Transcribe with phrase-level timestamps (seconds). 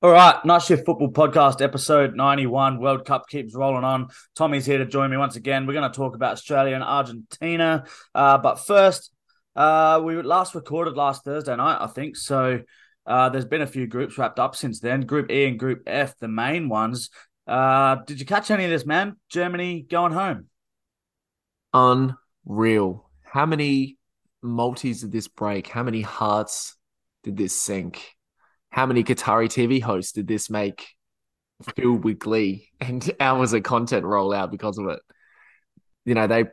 [0.00, 2.78] All right, Night Shift Football Podcast, episode 91.
[2.78, 4.10] World Cup keeps rolling on.
[4.36, 5.66] Tommy's here to join me once again.
[5.66, 7.84] We're going to talk about Australia and Argentina.
[8.14, 9.12] Uh, but first,
[9.56, 12.14] uh, we last recorded last Thursday night, I think.
[12.14, 12.60] So
[13.06, 15.00] uh, there's been a few groups wrapped up since then.
[15.00, 17.10] Group E and Group F, the main ones.
[17.48, 19.16] Uh, did you catch any of this, man?
[19.28, 20.46] Germany going home.
[21.74, 23.10] Unreal.
[23.24, 23.98] How many
[24.42, 25.66] multis did this break?
[25.66, 26.76] How many hearts
[27.24, 28.14] did this sink?
[28.70, 30.88] How many Qatari TV hosts did this make
[31.76, 35.00] filled with glee and hours of content roll out because of it?
[36.04, 36.44] You know, they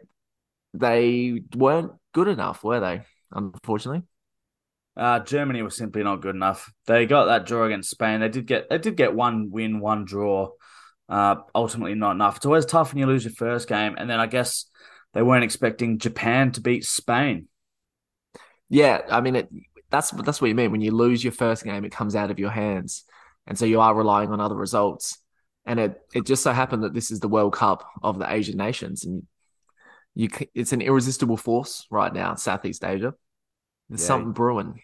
[0.73, 3.03] they weren't good enough, were they?
[3.31, 4.03] Unfortunately.
[4.97, 6.71] Uh, Germany was simply not good enough.
[6.87, 8.21] They got that draw against Spain.
[8.21, 10.51] They did get they did get one win, one draw.
[11.07, 12.37] Uh, ultimately not enough.
[12.37, 14.65] It's always tough when you lose your first game, and then I guess
[15.13, 17.47] they weren't expecting Japan to beat Spain.
[18.69, 19.49] Yeah, I mean, it,
[19.95, 20.71] that's that's what you mean.
[20.71, 23.05] When you lose your first game, it comes out of your hands,
[23.47, 25.17] and so you are relying on other results.
[25.65, 28.57] And it it just so happened that this is the World Cup of the Asian
[28.57, 29.23] nations, and
[30.13, 33.13] you it's an irresistible force right now, in Southeast Asia.
[33.89, 34.07] There's yeah.
[34.07, 34.81] something brewing.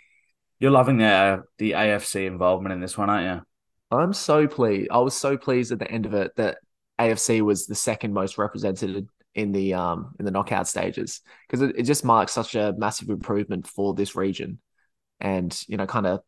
[0.59, 3.97] You're loving the uh, the AFC involvement in this one, aren't you?
[3.97, 4.89] I'm so pleased.
[4.91, 6.59] I was so pleased at the end of it that
[6.99, 11.75] AFC was the second most represented in the um in the knockout stages because it,
[11.77, 14.59] it just marks such a massive improvement for this region
[15.21, 16.21] and you know kind of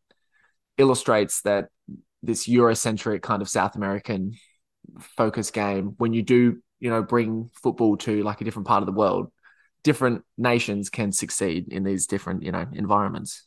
[0.78, 1.68] illustrates that
[2.22, 4.34] this Eurocentric kind of South American
[5.00, 8.86] focus game when you do you know bring football to like a different part of
[8.86, 9.30] the world
[9.82, 13.46] different nations can succeed in these different you know environments.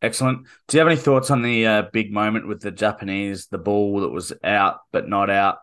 [0.00, 0.48] Excellent.
[0.66, 4.00] Do you have any thoughts on the uh, big moment with the japanese the ball
[4.00, 5.58] that was out but not out?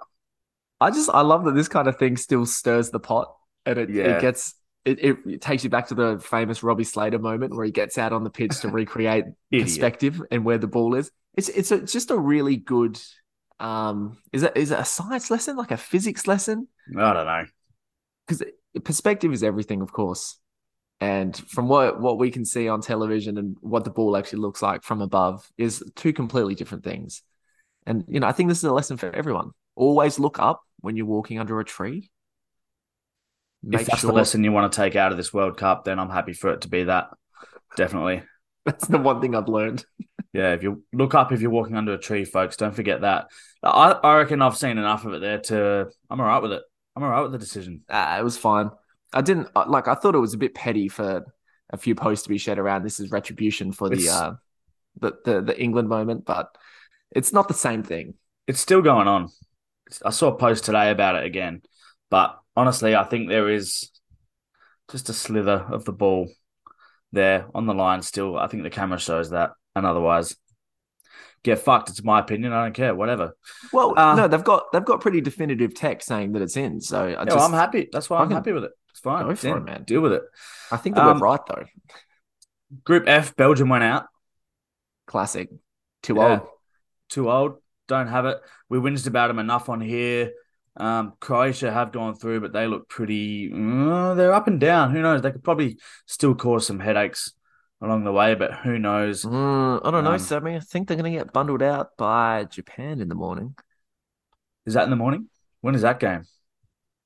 [0.79, 3.89] I just i love that this kind of thing still stirs the pot and it,
[3.89, 4.15] yeah.
[4.15, 4.53] it gets
[4.85, 7.97] it, it, it, takes you back to the famous Robbie Slater moment where he gets
[7.97, 11.11] out on the pitch to recreate perspective and where the ball is.
[11.35, 12.99] It's it's, a, it's just a really good.
[13.59, 16.67] Um, is it is it a science lesson like a physics lesson?
[16.97, 17.45] I don't know
[18.29, 18.43] because
[18.83, 20.37] perspective is everything, of course.
[21.01, 24.61] And from what what we can see on television and what the ball actually looks
[24.61, 27.23] like from above is two completely different things.
[27.85, 29.51] And you know, I think this is a lesson for everyone.
[29.75, 32.11] Always look up when you're walking under a tree
[33.63, 34.11] if that's sure...
[34.11, 36.51] the lesson you want to take out of this World Cup, then I'm happy for
[36.51, 37.09] it to be that.
[37.75, 38.23] Definitely.
[38.65, 39.85] That's the one thing I've learned.
[40.33, 43.27] yeah, if you look up if you're walking under a tree, folks, don't forget that.
[43.63, 45.89] I, I reckon I've seen enough of it there to.
[46.09, 46.63] I'm all right with it.
[46.95, 47.81] I'm all right with the decision.
[47.89, 48.69] Ah, it was fine.
[49.13, 49.87] I didn't like.
[49.87, 51.25] I thought it was a bit petty for
[51.69, 52.83] a few posts to be shared around.
[52.83, 54.33] This is retribution for the uh,
[54.99, 56.49] the, the the England moment, but
[57.11, 58.15] it's not the same thing.
[58.47, 59.29] It's still going on.
[60.05, 61.61] I saw a post today about it again,
[62.09, 63.89] but honestly, I think there is
[64.91, 66.27] just a slither of the ball
[67.13, 68.37] there on the line still.
[68.37, 69.51] I think the camera shows that.
[69.75, 70.35] And otherwise,
[71.43, 71.89] get fucked.
[71.89, 72.51] It's my opinion.
[72.51, 72.93] I don't care.
[72.93, 73.37] Whatever.
[73.71, 76.81] Well, uh, no, they've got they've got pretty definitive text saying that it's in.
[76.81, 77.87] So I yeah, just, well, I'm happy.
[77.91, 78.71] That's why I'm happy with it.
[78.89, 79.25] It's fine.
[79.25, 79.83] Go for it, man.
[79.83, 80.23] Deal with it.
[80.71, 81.65] I think they um, were right though.
[82.83, 84.07] Group F, Belgium went out.
[85.07, 85.49] Classic.
[86.03, 86.39] Too yeah.
[86.39, 86.41] old.
[87.09, 87.61] Too old.
[87.87, 88.37] Don't have it.
[88.67, 90.31] We whinged about them enough on here.
[90.79, 93.51] Um, Croatia have gone through, but they look pretty.
[93.53, 94.91] Uh, they're up and down.
[94.91, 95.21] Who knows?
[95.21, 97.33] They could probably still cause some headaches
[97.81, 99.23] along the way, but who knows?
[99.23, 100.55] Mm, I don't know, um, Sammy.
[100.55, 103.55] I think they're going to get bundled out by Japan in the morning.
[104.65, 105.29] Is that in the morning?
[105.61, 106.23] When is that game?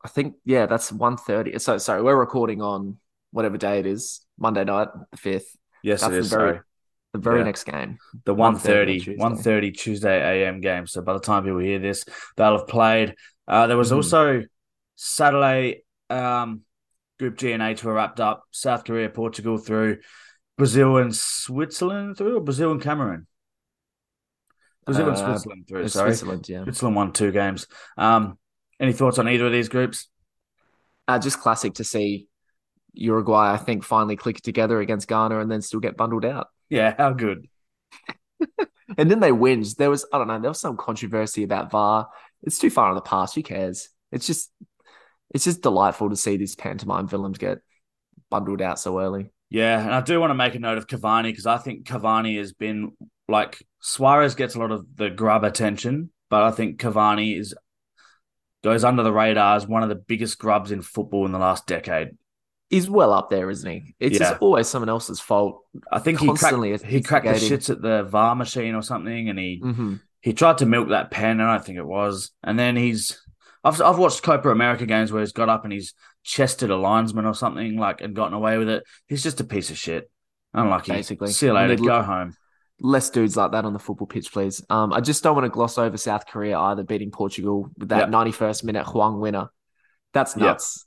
[0.04, 1.60] I think yeah, that's 1.30.
[1.62, 2.98] So sorry, we're recording on
[3.32, 5.56] whatever day it is, Monday night, the fifth.
[5.82, 6.30] Yes, that's it is.
[6.30, 6.64] The very, sorry.
[7.14, 7.46] The very yeah.
[7.46, 7.98] next game.
[8.26, 10.88] The 1.30, 1.30 Tuesday AM game.
[10.88, 13.16] So by the time people hear this, they'll have played.
[13.48, 13.98] Uh, there was mm.
[13.98, 14.44] also
[14.96, 16.62] Saturday um,
[17.20, 18.44] Group G and H were wrapped up.
[18.52, 20.00] South Korea, Portugal through.
[20.58, 23.28] Brazil and Switzerland through, or Brazil and Cameroon?
[24.86, 25.88] Brazil uh, and Switzerland through.
[25.88, 26.50] Sorry, Switzerland.
[26.50, 27.68] Yeah, Switzerland won two games.
[27.98, 28.38] Um,
[28.80, 30.10] any thoughts on either of these groups?
[31.08, 32.28] Uh, just classic to see
[32.94, 33.54] Uruguay.
[33.54, 36.48] I think finally click together against Ghana and then still get bundled out.
[36.70, 37.48] Yeah, how good.
[38.98, 39.64] and then they win.
[39.78, 40.40] There was I don't know.
[40.40, 42.08] There was some controversy about VAR
[42.44, 43.36] it's too far in the past.
[43.36, 43.90] Who cares?
[44.12, 44.52] It's just
[45.34, 47.60] it's just delightful to see these pantomime villains get
[48.30, 49.32] bundled out so early.
[49.50, 52.38] Yeah, and I do want to make a note of Cavani because I think Cavani
[52.38, 52.92] has been
[53.28, 57.56] like Suarez gets a lot of the grub attention, but I think Cavani is
[58.64, 61.66] goes under the radar as one of the biggest grubs in football in the last
[61.66, 62.10] decade.
[62.74, 63.96] He's well up there, isn't he?
[64.00, 64.30] It's yeah.
[64.32, 65.62] just always someone else's fault.
[65.92, 69.30] I think Constantly he cracked, he cracked the shits at the VAR machine or something,
[69.30, 72.32] and he mm-hmm he tried to milk that pen, and I think it was.
[72.42, 73.22] And then he's
[73.62, 75.94] I've I've watched Copa America games where he's got up and he's
[76.24, 78.84] chested a linesman or something like and gotten away with it.
[79.08, 80.10] He's just a piece of shit.
[80.54, 80.94] Unlucky.
[80.94, 81.76] Basically, see you later.
[81.76, 82.38] Go home.
[82.80, 84.64] less dudes like that on the football pitch, please.
[84.70, 88.10] Um, I just don't want to gloss over South Korea either, beating Portugal with that
[88.10, 88.10] Yep.
[88.10, 89.50] 91st minute Hwang winner.
[90.14, 90.42] That's Yep.
[90.42, 90.76] nuts.
[90.78, 90.86] It's-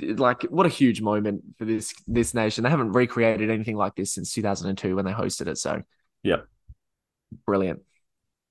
[0.00, 2.64] Like, what a huge moment for this this nation.
[2.64, 5.58] They haven't recreated anything like this since 2002 when they hosted it.
[5.58, 5.82] So,
[6.22, 6.42] yeah,
[7.46, 7.80] brilliant.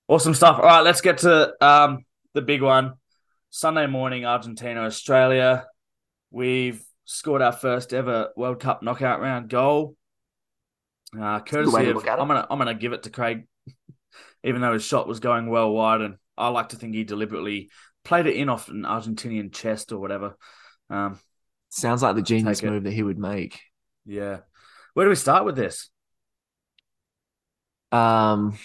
[0.08, 0.58] Awesome stuff.
[0.58, 2.94] All right, let's get to um, the big one.
[3.50, 5.68] Sunday morning, Argentina, Australia.
[6.32, 9.96] We've scored our first ever World Cup knockout round goal.
[11.18, 11.98] Uh, courtesy of.
[11.98, 13.46] I'm gonna I'm gonna give it to Craig,
[14.44, 17.70] even though his shot was going well wide, and I like to think he deliberately
[18.04, 20.38] played it in off an Argentinian chest or whatever.
[20.92, 21.20] Um,
[21.70, 23.62] Sounds like the genius move that he would make.
[24.06, 24.40] yeah.
[24.94, 25.90] Where do we start with this?
[27.94, 28.58] Um,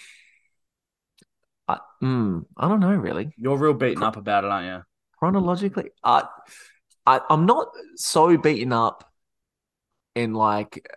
[1.67, 3.33] I, mm, I don't know really.
[3.37, 4.83] You're real beaten up about it, aren't you?
[5.17, 6.25] chronologically I,
[7.07, 9.11] I i'm not so beaten up
[10.13, 10.87] in like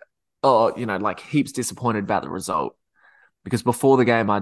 [0.43, 2.75] oh you know like heaps disappointed about the result
[3.43, 4.41] because before the game i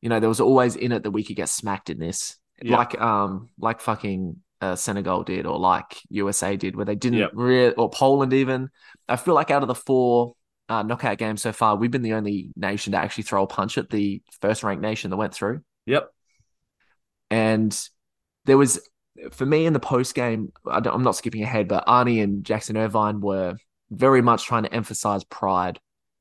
[0.00, 2.76] you know there was always in it that we could get smacked in this Yeah.
[2.76, 7.30] like um like fucking uh, senegal did or like usa did where they didn't Yep.
[7.34, 8.68] really or poland even
[9.08, 10.34] i feel like out of the four
[10.68, 13.78] uh, knockout games so far we've been the only nation to actually throw a punch
[13.78, 16.10] at the first ranked nation that went through Yep.
[17.30, 17.76] and
[18.44, 18.80] there was,
[19.32, 23.20] for me in the post game, I'm not skipping ahead, but Arnie and Jackson Irvine
[23.20, 23.54] were
[23.90, 25.78] very much trying to emphasize pride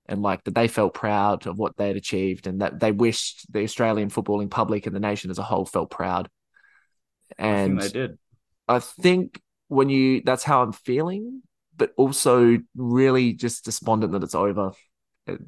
[0.07, 3.63] and like that they felt proud of what they'd achieved and that they wished the
[3.63, 6.29] Australian footballing public and the nation as a whole felt proud.
[7.39, 8.17] I And think they did.
[8.69, 11.41] I think when you, that's how I'm feeling,
[11.75, 14.71] but also really just despondent that it's over.
[15.27, 15.41] It,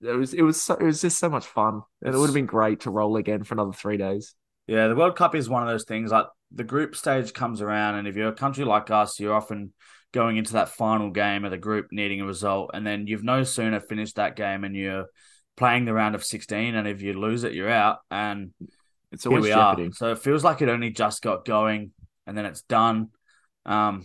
[0.00, 2.34] it was, it was, so, it was just so much fun, and it would have
[2.34, 4.34] been great to roll again for another three days.
[4.66, 6.10] Yeah, the World Cup is one of those things.
[6.10, 9.72] Like the group stage comes around, and if you're a country like us, you're often
[10.12, 13.44] going into that final game of the group needing a result, and then you've no
[13.44, 15.06] sooner finished that game and you're
[15.56, 17.98] playing the round of 16, and if you lose it, you're out.
[18.10, 18.52] And
[19.10, 19.84] It's here we jeopardy.
[19.84, 19.92] are.
[19.92, 21.92] So it feels like it only just got going,
[22.26, 23.08] and then it's done.
[23.66, 24.04] Um,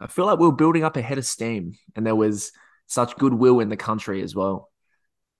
[0.00, 2.52] I feel like we were building up a head of steam and there was
[2.86, 4.70] such goodwill in the country as well.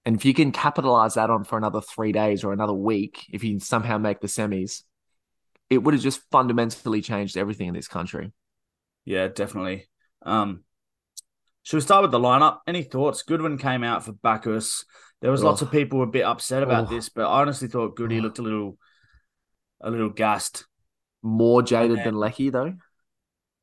[0.06, 3.42] And if you can capitalize that on for another three days or another week, if
[3.42, 4.82] you somehow make the semis,
[5.70, 8.32] it would have just fundamentally changed everything in this country.
[9.06, 9.86] yeah, definitely.
[10.22, 10.64] Um,
[11.62, 12.58] should we start with the lineup?
[12.66, 13.22] Any thoughts?
[13.22, 14.84] Goodwin came out for Baccus.
[15.22, 15.66] There was lots Oh.
[15.66, 16.94] of people a bit upset about Oh.
[16.94, 18.22] this, but I honestly thought Goody Oh.
[18.22, 18.78] looked a little,
[19.80, 20.66] a little gassed.
[21.24, 22.04] More jaded Yeah.
[22.04, 22.74] than Leckie, though.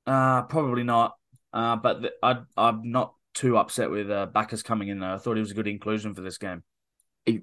[0.06, 1.16] Uh, probably not.
[1.54, 5.14] Uh, but th- I, I'm not too upset with uh, Baccus coming in though.
[5.14, 6.64] I thought he was a good inclusion for this game.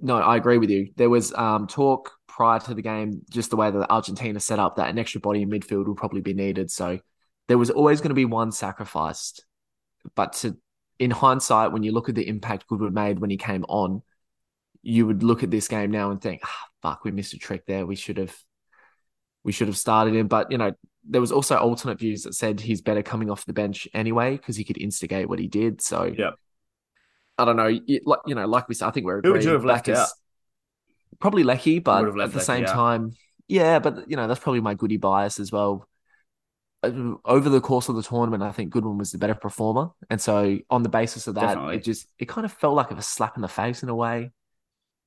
[0.03, 0.89] No, I agree with you.
[0.97, 4.77] There was um, talk prior to the game, just the way that Argentina set up,
[4.77, 6.71] that an extra body in midfield would probably be needed.
[6.71, 6.99] So
[7.47, 9.45] there was always going to be one sacrificed.
[10.17, 10.57] But to,
[10.99, 14.03] in hindsight, when you look at the impact Goodwin made when he came on,
[14.83, 17.65] you would look at this game now and think, ah, "Fuck, we missed a trick
[17.67, 17.87] there.
[17.87, 18.37] We should have,
[19.49, 20.73] we should have started him." But you know,
[21.05, 24.57] there was also alternate views that said he's better coming off the bench anyway because
[24.57, 25.81] he could instigate what he did.
[25.81, 26.33] So Yeah.
[27.41, 27.69] I don't know.
[27.69, 29.89] You, like you know, like we said, I think we're Who would you have left
[29.89, 30.09] out?
[31.21, 32.75] Probably Leckie, but would have left at the Leckie same out.
[32.75, 33.13] time,
[33.49, 33.79] yeah.
[33.79, 35.89] But you know, that's probably my goody bias as well.
[36.83, 40.21] Uh, Over the course of the tournament, I think Goodwin was the better performer, and
[40.21, 41.77] so on the basis of that, Definitely.
[41.77, 44.31] it just it kind of felt like a slap in the face in a way.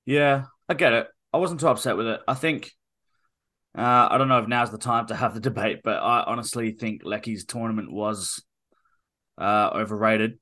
[0.05, 1.07] Yeah, I get it.
[1.31, 2.21] I wasn't too upset with it.
[2.27, 2.71] I think
[3.77, 6.71] uh, I don't know if now's the time to have the debate, but I honestly
[6.71, 8.43] think Leckie's tournament was
[9.37, 10.39] uh, overrated.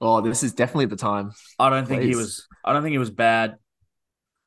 [0.00, 1.32] Oh, this is definitely the time.
[1.58, 2.46] I don't think he was.
[2.64, 3.56] I don't think he was bad.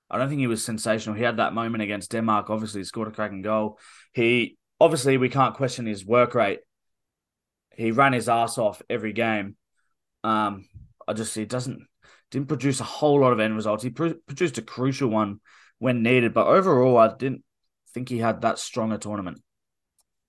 [0.09, 1.15] I don't think he was sensational.
[1.15, 2.49] He had that moment against Denmark.
[2.49, 3.77] Obviously, he scored a cracking goal.
[4.13, 6.59] He obviously we can't question his work rate.
[7.75, 9.55] He ran his ass off every game.
[10.23, 10.65] Um,
[11.07, 11.85] I just he doesn't
[12.31, 13.83] didn't produce a whole lot of end results.
[13.83, 15.39] He pro- produced a crucial one
[15.77, 17.43] when needed, but overall, I didn't
[17.93, 19.41] think he had that strong a tournament.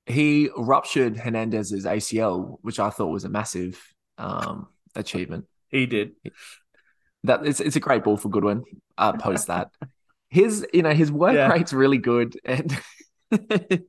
[0.07, 3.81] He ruptured Hernandez's ACL, which I thought was a massive
[4.19, 5.47] um, achievement.
[5.69, 6.13] He did.
[7.25, 8.65] That it's it's a great ball for Goodwin.
[8.97, 9.71] Uh, post that.
[10.31, 11.49] His you know his work Yeah.
[11.49, 12.77] rate's really good, and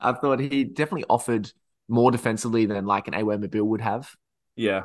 [0.00, 1.50] I thought he definitely offered
[1.88, 4.10] more defensively than like an Awer Mabil would have.
[4.56, 4.84] Yeah,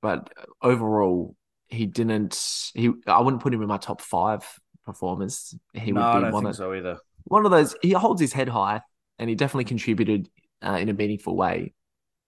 [0.00, 1.34] But overall,
[1.68, 2.38] he didn't.
[2.74, 4.46] He I wouldn't put him in my top five
[4.84, 5.54] performers.
[5.72, 6.98] He no, would I be don't one think of so either.
[7.24, 7.74] One of those.
[7.82, 8.82] He holds his head high,
[9.18, 10.28] and he definitely contributed
[10.62, 11.74] uh, in a meaningful way.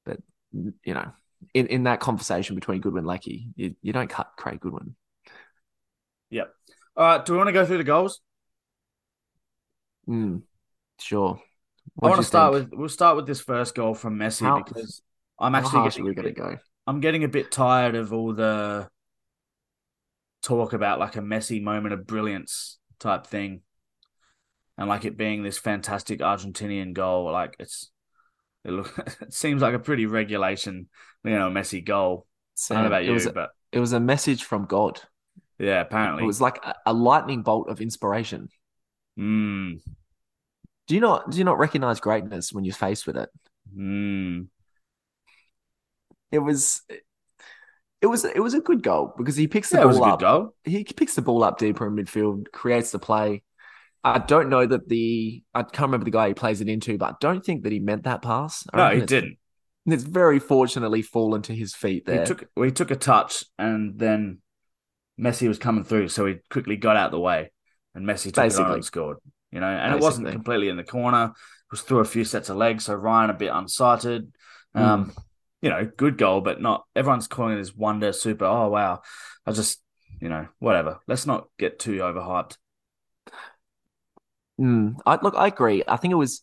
[0.04, 0.18] But
[0.52, 1.12] you know,
[1.54, 4.96] in, in that conversation between Goodwin and Leckie, you, you don't cut Craig Goodwin.
[6.30, 6.52] Yep.
[6.96, 8.20] All right, do we want to go through the goals?
[10.08, 10.42] Mm,
[11.00, 11.40] sure.
[12.02, 15.02] I want to start with we'll start with this first goal from Messi How- because
[15.38, 16.56] I'm actually getting we a going to bit, go?
[16.86, 18.88] I'm getting a bit tired of all the
[20.42, 23.62] talk about like a Messi moment of brilliance type thing,
[24.78, 27.30] and like it being this fantastic Argentinian goal.
[27.32, 27.90] Like it's
[28.64, 30.88] it look it seems like a pretty regulation,
[31.24, 32.26] you know, messy goal.
[32.54, 34.66] Sam, I don't know about it you, was a, but it was a message from
[34.66, 35.00] God.
[35.58, 38.48] yeah, apparently It was like a, a lightning bolt of inspiration.
[39.18, 39.80] Mm,
[40.86, 43.30] Do you not do you not recognize greatness when you're faced with it?
[43.74, 44.48] mm.
[46.30, 46.82] It was
[48.00, 50.00] it was it was a good goal because he picks the Yeah, it was a
[50.00, 50.18] ball good up.
[50.18, 50.54] goal.
[50.64, 53.42] He picks the ball up deeper in midfield, creates the play.
[54.14, 57.10] I don't know that the I can't remember the guy he plays it into, but
[57.10, 58.64] I don't think that he meant that pass.
[58.72, 59.38] I No, he it's- didn't.
[59.88, 62.20] It's very fortunately fallen to his feet there.
[62.20, 64.38] He took he took a touch and then
[65.18, 67.52] Messi was coming through, so he quickly got out of the way
[67.94, 68.74] and Messi took it Basically.
[68.74, 69.18] and scored.
[69.52, 71.26] You know, and it wasn't completely in the corner.
[71.26, 74.28] It was through a few sets of legs, so Ryan a bit unsighted.
[74.74, 75.12] Um,
[75.62, 78.44] you know, good goal, but not everyone's calling it as wonder super.
[78.44, 79.02] Oh wow.
[79.46, 79.80] I just
[80.20, 80.98] you know, whatever.
[81.06, 82.56] Let's not get too overhyped.
[84.60, 85.82] Mm, I look, I agree.
[85.86, 86.42] I think it was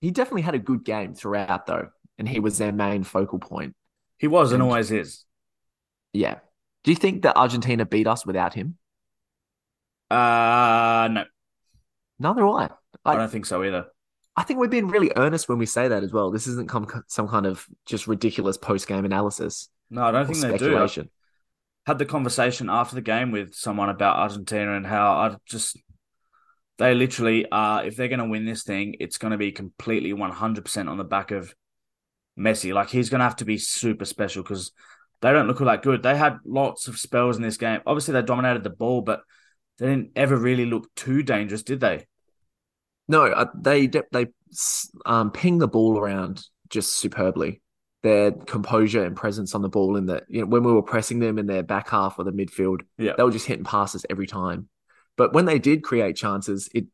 [0.00, 3.74] he definitely had a good game throughout though, and he was their main focal point.
[4.18, 5.24] He was and And- always is.
[6.12, 6.38] Yeah.
[6.84, 8.78] Do you think that Argentina beat us without him?
[10.10, 11.24] Uh no,
[12.18, 12.64] Neither do I.
[13.04, 13.86] I I, don't think so either.
[14.36, 16.30] I think we're being really earnest when we say that as well.
[16.30, 20.38] This isn't come, some kind of just ridiculous post game analysis No, I don't think
[20.40, 20.78] they do.
[20.78, 20.88] I
[21.86, 25.76] had the conversation after the game with someone about Argentina and how I just
[26.78, 30.12] they literally are if they're going to win this thing, it's going to be completely
[30.12, 31.54] 100% on the back of
[32.38, 32.72] Messi.
[32.72, 34.72] Like he's going to have to be super special because
[35.22, 36.02] they don't look all that good.
[36.02, 37.80] They had lots of spells in this game.
[37.86, 39.22] Obviously, they dominated the ball, but
[39.78, 42.06] they didn't ever really look too dangerous, did they?
[43.08, 44.26] No, uh, they they
[45.04, 47.62] um, ping the ball around just superbly.
[48.02, 51.18] Their composure and presence on the ball in the you know when we were pressing
[51.18, 53.12] them in their back half or the midfield, Yeah.
[53.16, 54.68] they were just hitting passes every time.
[55.16, 56.86] But when they did create chances, it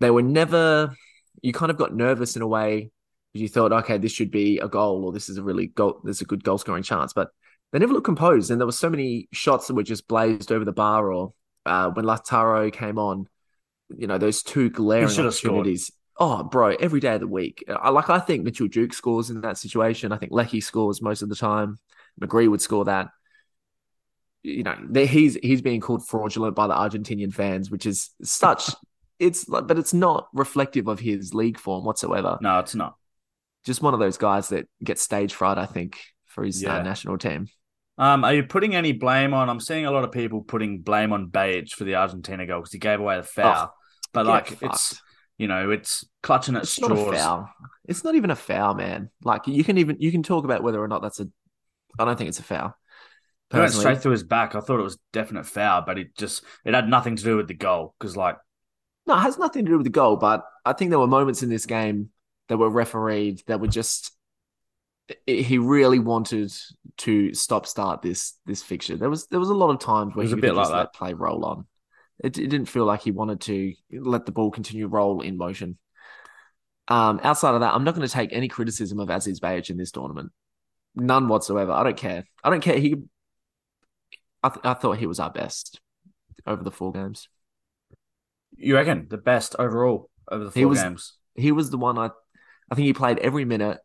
[0.00, 0.94] they were never.
[1.40, 2.90] You kind of got nervous in a way
[3.32, 6.00] because you thought, okay, this should be a goal or this is a really goal.
[6.04, 7.30] This is a good goal scoring chance, but
[7.72, 8.50] they never looked composed.
[8.50, 11.12] And there were so many shots that were just blazed over the bar.
[11.12, 11.32] Or
[11.66, 13.26] uh, when Lautaro came on,
[13.96, 15.28] you know, those two glaring scored.
[15.28, 15.90] opportunities.
[16.18, 17.64] Oh, bro, every day of the week.
[17.68, 18.10] I like.
[18.10, 20.12] I think Mitchell Duke scores in that situation.
[20.12, 21.78] I think Leckie scores most of the time.
[22.20, 23.08] McGree would score that.
[24.42, 28.70] You know, he's he's being called fraudulent by the Argentinian fans, which is such.
[29.18, 32.38] it's like, but it's not reflective of his league form whatsoever.
[32.40, 32.96] No, it's not.
[33.64, 35.58] Just one of those guys that gets stage fright.
[35.58, 36.78] I think for his Yeah.
[36.78, 37.46] uh, national team.
[37.98, 39.48] Um, are you putting any blame on?
[39.50, 42.72] I'm seeing a lot of people putting blame on Behich for the Argentina goal because
[42.72, 43.72] he gave away the foul.
[44.12, 44.62] but like, fucked.
[44.62, 45.00] it's
[45.38, 46.90] you know, it's clutching at It's straws.
[46.90, 47.50] not a foul.
[47.86, 49.10] It's not even a foul, man.
[49.22, 51.28] Like you can even you can talk about whether or not that's a.
[51.98, 52.74] I don't think it's a foul.
[53.52, 54.54] It went straight through his back.
[54.54, 57.48] I thought it was definite foul, but it just it had nothing to do with
[57.48, 58.36] the goal because like
[59.06, 61.42] No, it has nothing to do with the goal, but I think there were moments
[61.42, 62.10] in this game
[62.48, 64.12] that were refereed that were just
[65.28, 66.52] i- he really wanted
[66.98, 68.96] to stop start this this fixture.
[68.96, 70.78] There was there was a lot of times where he a bit like just that.
[70.78, 71.66] let play roll on.
[72.22, 75.78] It, it didn't feel like he wanted to let the ball continue roll in motion.
[76.88, 79.76] Um, outside of that, I'm not going to take any criticism of Aziz Behich in
[79.76, 80.30] this tournament.
[80.94, 81.72] None whatsoever.
[81.72, 82.24] I don't care.
[82.44, 82.78] I don't care.
[82.78, 82.96] He,
[84.42, 85.80] I, th- I thought he was our best
[86.46, 87.28] over the four games.
[88.56, 91.14] you reckon the best overall over the He four was- games.
[91.34, 92.10] he was the one I
[92.70, 93.78] I think he played every minute.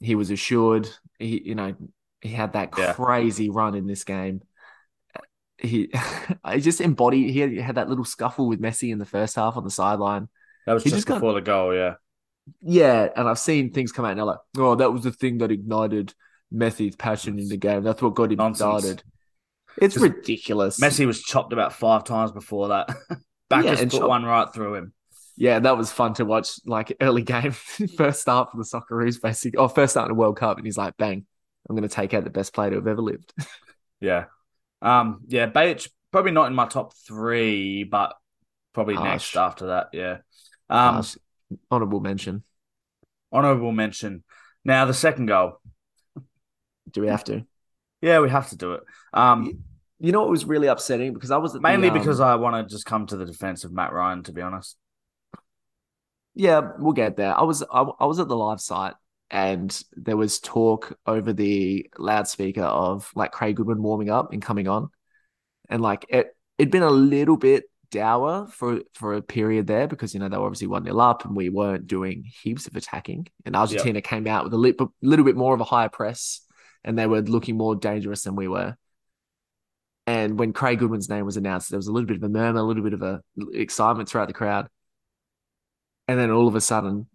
[0.00, 0.88] He was assured.
[1.18, 1.74] He you know
[2.20, 2.92] he had that Yeah.
[2.92, 4.42] crazy run in this game.
[5.58, 5.90] He
[6.44, 7.30] I just embodied.
[7.30, 9.70] He had, he had that little scuffle with Messi in the first half on the
[9.70, 10.28] sideline.
[10.66, 11.74] That was he just just got- before the goal.
[11.74, 11.94] Yeah,
[12.60, 15.38] Yeah, and I've seen things come out and they're like, oh, that was the thing
[15.38, 16.12] that ignited
[16.52, 17.82] Messi's passion in the game.
[17.82, 18.58] That's what got him Nonsense.
[18.58, 19.02] started.
[19.80, 20.80] It's ridiculous.
[20.80, 22.88] Messi was chopped about five times before that.
[23.50, 24.92] Baccus and put one right through him.
[25.36, 26.58] Yeah, that was fun to watch.
[26.64, 27.52] Like early game,
[27.96, 29.58] first start for the Socceroos, basically.
[29.58, 31.26] Oh, first start in the World Cup, and he's like, "Bang!
[31.68, 33.32] I'm going to take out the best player to have ever lived."
[33.98, 34.26] Yeah,
[34.82, 38.14] um, yeah, Behich probably not in my top three, but
[38.74, 39.06] probably Harsh.
[39.06, 39.88] next after that.
[39.94, 40.18] Yeah,
[40.68, 41.16] um, Harsh.
[41.70, 42.44] Honorable mention.
[43.32, 44.22] honorable mention.
[44.66, 45.62] Now the second goal.
[46.90, 47.46] Do we have to?
[48.02, 48.82] Yeah, we have to do it.
[49.14, 49.64] Um,
[49.98, 52.34] You know what was really upsetting because I was at the, mainly um, because I
[52.34, 54.22] want to just come to the defense of Matt Ryan.
[54.24, 54.76] To be honest.
[56.34, 57.36] Yeah, we'll get there.
[57.36, 58.94] I was I, I was at the live site
[59.30, 64.68] and there was talk over the loudspeaker of like Craig Goodwin warming up and coming
[64.68, 64.90] on,
[65.68, 70.12] and like it it'd been a little bit dour for for a period there because
[70.12, 73.28] you know they were obviously one 0 up and we weren't doing heaps of attacking,
[73.46, 76.42] and Argentina came out with a li- little bit more of a higher press
[76.84, 78.76] and they were looking more dangerous than we were.
[80.06, 82.60] And when Craig Goodwin's name was announced, there was a little bit of a murmur,
[82.60, 83.20] a little bit of a
[83.52, 84.68] excitement throughout the crowd.
[86.06, 87.08] And then all of a sudden,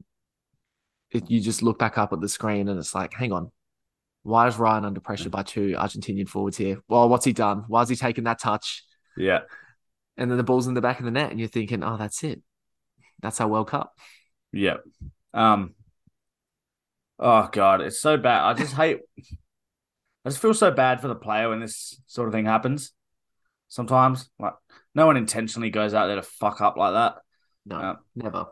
[1.11, 3.51] it, you just look back up at the screen and it's like, hang on,
[4.23, 6.81] why is Ryan under pressure by two Argentinian forwards here?
[6.87, 7.63] Well, what's he done?
[7.67, 8.83] Why is he taking that touch?
[9.17, 9.39] Yeah.
[10.17, 12.23] And then the ball's in the back of the net, and you're thinking, oh, that's
[12.23, 12.41] it.
[13.21, 13.93] That's our World Cup.
[14.51, 14.77] Yeah.
[15.33, 15.75] Um.
[17.17, 18.43] Oh God, it's so bad.
[18.43, 18.99] I just hate.
[20.23, 22.91] I just feel so bad for the player when this sort of thing happens.
[23.69, 24.53] Sometimes, like,
[24.93, 27.15] no one intentionally goes out there to fuck up like that.
[27.65, 28.45] No, uh, never.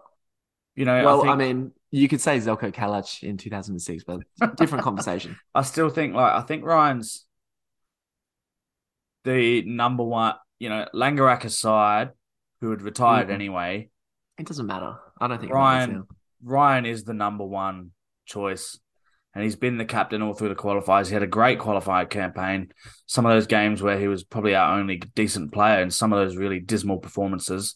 [0.75, 4.21] You know, well, I, think, I, mean, you could say Zelko Kalac in 2006, but
[4.55, 5.37] different conversation.
[5.55, 7.25] I still think, like, I think Ryan's
[9.25, 10.35] the number one.
[10.59, 12.11] You know, Langerak aside,
[12.61, 13.35] who had retired mm-hmm.
[13.35, 13.89] anyway.
[14.37, 14.95] It doesn't matter.
[15.19, 16.05] I don't think Ryan.
[16.43, 17.91] Ryan is the number one
[18.25, 18.79] choice
[19.33, 21.07] and he's been the captain all through the qualifiers.
[21.07, 22.71] He had a great qualifier campaign.
[23.05, 26.19] Some of those games where he was probably our only decent player, and some of
[26.19, 27.75] those really dismal performances.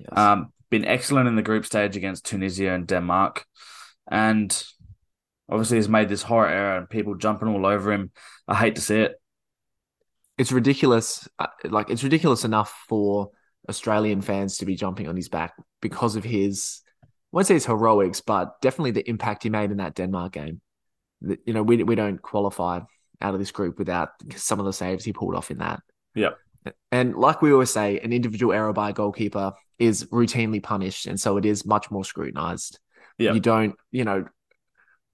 [0.00, 0.18] Yes.
[0.18, 3.44] Um, been excellent in the group stage against Tunisia and Denmark,
[4.10, 4.64] and
[5.48, 8.10] obviously he's made this horror error and people jumping all over him.
[8.48, 9.14] I hate to see it.
[10.38, 11.28] It's ridiculous.
[11.38, 13.30] Uh, like it's ridiculous enough for
[13.68, 16.80] Australian fans to be jumping on his back because of his.
[17.04, 20.60] I won't say his heroics, but definitely the impact he made in that Denmark game
[21.44, 22.80] you know, we we don't qualify
[23.20, 25.80] out of this group without some of the saves he pulled off in that.
[26.14, 26.30] Yeah.
[26.90, 31.20] And like we always say, an individual error by a goalkeeper is routinely punished, and
[31.20, 32.78] so it is much more scrutinized.
[33.18, 33.32] Yeah.
[33.32, 34.26] You don't, you know,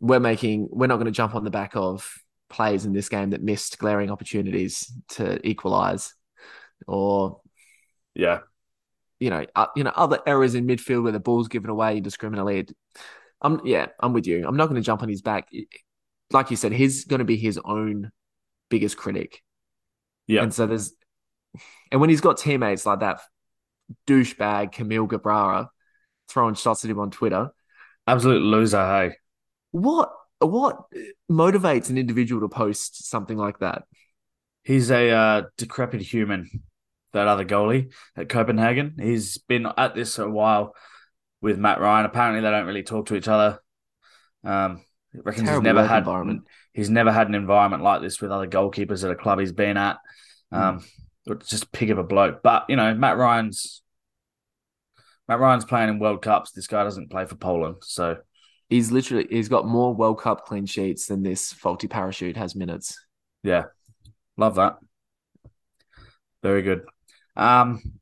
[0.01, 2.13] we're making we're not going to jump on the back of
[2.49, 6.15] players in this game that missed glaring opportunities to equalize,
[6.87, 7.41] or
[8.15, 8.41] yeah,
[9.19, 12.69] you know, uh, you know, other errors in midfield where the ball's given away indiscriminately.
[13.43, 14.47] I'm yeah, I'm with you.
[14.47, 15.49] I'm not going to jump on his back
[16.33, 18.11] like you said, he's going to be his own
[18.69, 19.43] biggest critic.
[20.27, 20.43] Yeah.
[20.43, 20.93] And so there's,
[21.91, 23.21] and when he's got teammates like that
[24.07, 25.69] douchebag Kamil Grabara
[26.29, 27.51] throwing shots at him on Twitter,
[28.07, 28.85] absolute loser.
[28.87, 29.17] Hey,
[29.73, 30.85] what what
[31.31, 33.83] motivates an individual to post something like that?
[34.63, 36.49] He's a uh, decrepit human.
[37.13, 40.77] That other goalie at Copenhagen, he's been at this a while
[41.41, 42.07] with Matt Ryan.
[42.07, 43.59] Apparently, they don't really talk to each other.
[44.45, 46.43] Um, reckons he's never had environment.
[46.73, 49.77] He's never had an environment like this with other goalkeepers at a club he's been
[49.77, 49.99] at.
[50.51, 50.57] Hmm.
[50.57, 50.85] Um,
[51.29, 51.49] mm.
[51.49, 52.43] just pig of a bloke.
[52.43, 53.83] But you know, Matt Ryan's
[55.29, 56.53] Matt Ryan's playing in World Cups.
[56.53, 58.19] This guy doesn't play for Poland, so
[58.69, 63.05] he's literally he's got more World Cup clean sheets than this faulty parachute has minutes.
[63.43, 63.65] Yeah,
[64.37, 64.79] love that.
[66.43, 66.83] Very good.
[67.37, 68.01] Um,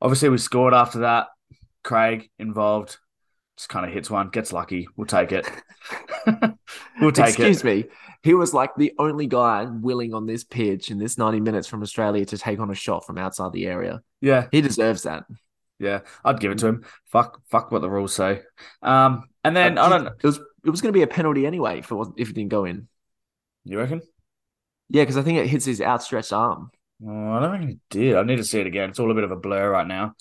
[0.00, 1.28] obviously we scored after that.
[1.84, 2.98] Craig involved
[3.58, 4.88] just kind of hits one, gets lucky.
[4.96, 5.50] We'll take it.
[7.00, 7.50] we'll take Excuse it.
[7.50, 7.84] Excuse me.
[8.22, 11.82] He was like the only guy willing on this pitch in this 90 minutes from
[11.82, 14.00] Australia to take on a shot from outside the area.
[14.20, 14.46] Yeah.
[14.52, 15.24] He deserves that.
[15.80, 16.84] Yeah, I'd give it to him.
[17.06, 18.42] Fuck, fuck what the rules say.
[18.82, 20.06] Um, and then uh, I don't.
[20.06, 22.34] It was it was going to be a penalty anyway if it was if it
[22.34, 22.88] didn't go in.
[23.64, 24.02] You reckon?
[24.88, 26.72] Yeah, because I think it hits his outstretched arm.
[27.06, 28.16] Oh, I don't think it did.
[28.16, 28.90] I need to see it again.
[28.90, 30.14] It's all a bit of a blur right now.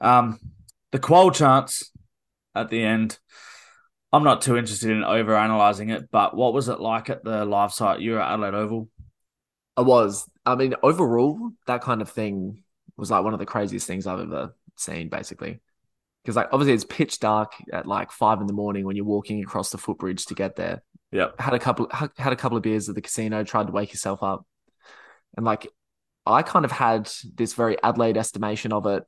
[0.00, 0.38] Um,
[0.90, 1.90] the Kuol chance
[2.56, 3.18] at the end.
[4.12, 7.44] I'm not too interested in over analyzing it, but what was it like at the
[7.44, 8.00] live site?
[8.00, 8.88] You were at Adelaide Oval.
[9.76, 10.28] I was.
[10.44, 12.62] I mean, overall, that kind of thing
[12.96, 15.60] was like one of the craziest things I've ever seen, basically.
[16.22, 19.42] Because like obviously it's pitch dark at like five in the morning when you're walking
[19.42, 20.82] across the footbridge to get there.
[21.12, 21.28] Yeah.
[21.38, 24.22] Had a couple had a couple of beers at the casino, tried to wake yourself
[24.22, 24.44] up.
[25.36, 25.68] And like
[26.24, 29.04] I kind of had this very Adelaide estimation of it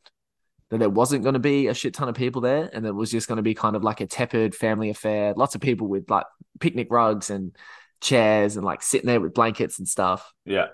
[0.71, 3.11] that there wasn't going to be a shit ton of people there and it was
[3.11, 5.33] just going to be kind of like a tepid family affair.
[5.35, 6.27] Lots of people with like
[6.61, 7.57] picnic rugs and
[8.01, 10.31] chairs and like sitting there with blankets and stuff.
[10.45, 10.67] Yeah.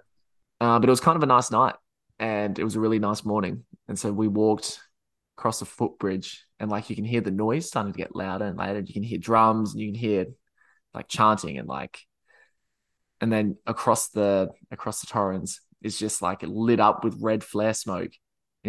[0.61, 1.74] Uh, but it was kind of a nice night
[2.18, 3.64] and it was a really nice morning.
[3.87, 4.80] And so we walked
[5.38, 8.59] across the footbridge and like you can hear the noise starting to get louder and
[8.59, 8.80] louder.
[8.80, 10.26] You can hear drums and you can hear
[10.92, 11.98] like chanting and like,
[13.20, 17.74] and then across the across the Torrens is just like lit up with red flare
[17.74, 18.11] smoke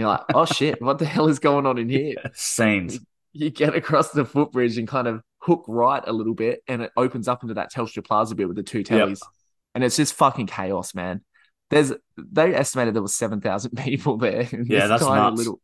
[0.01, 2.15] you're like, oh shit, what the hell is going on in here?
[2.33, 2.99] Scenes.
[3.31, 6.91] You, get across the footbridge and kind of hook right a little bit, and it
[6.97, 9.29] opens up into that Telstra Plaza bit with the two tellies, yep.
[9.73, 11.21] and it's just fucking chaos, man.
[11.69, 14.47] There's they estimated there was seven thousand people there.
[14.51, 15.37] yeah, that's nuts.
[15.37, 15.59] Little,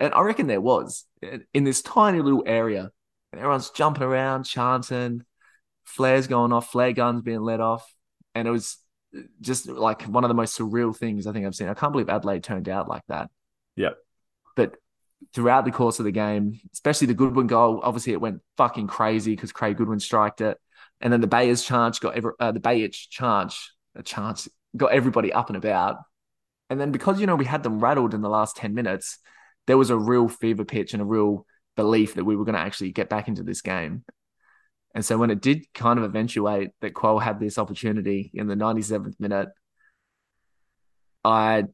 [0.00, 2.90] and I reckon there was eh, in this tiny little area,
[3.32, 5.22] and everyone's jumping around, chanting,
[5.84, 7.92] flares going off, flare guns being let off,
[8.34, 8.78] and it was
[9.14, 11.68] eh, just like one of the most surreal things I think I've seen.
[11.68, 13.30] I can't believe Adelaide turned out like that.
[13.78, 13.90] Yeah.
[14.56, 14.76] But
[15.34, 19.34] throughout the course of the game, especially the Goodwin goal, obviously it went fucking crazy
[19.34, 20.58] because Craig Goodwin striked it.
[21.00, 25.32] And then the Bayers charge got ever uh, the Behich charge, a charge, got everybody
[25.32, 25.98] up and about.
[26.70, 29.18] And then because, you know, we had them rattled in the last 10 minutes,
[29.66, 32.60] there was a real fever pitch and a real belief that we were going to
[32.60, 34.04] actually get back into this game.
[34.94, 38.56] And so when it did kind of eventuate that Kuol had this opportunity in the
[38.56, 39.48] 97th minute,
[41.24, 41.64] I,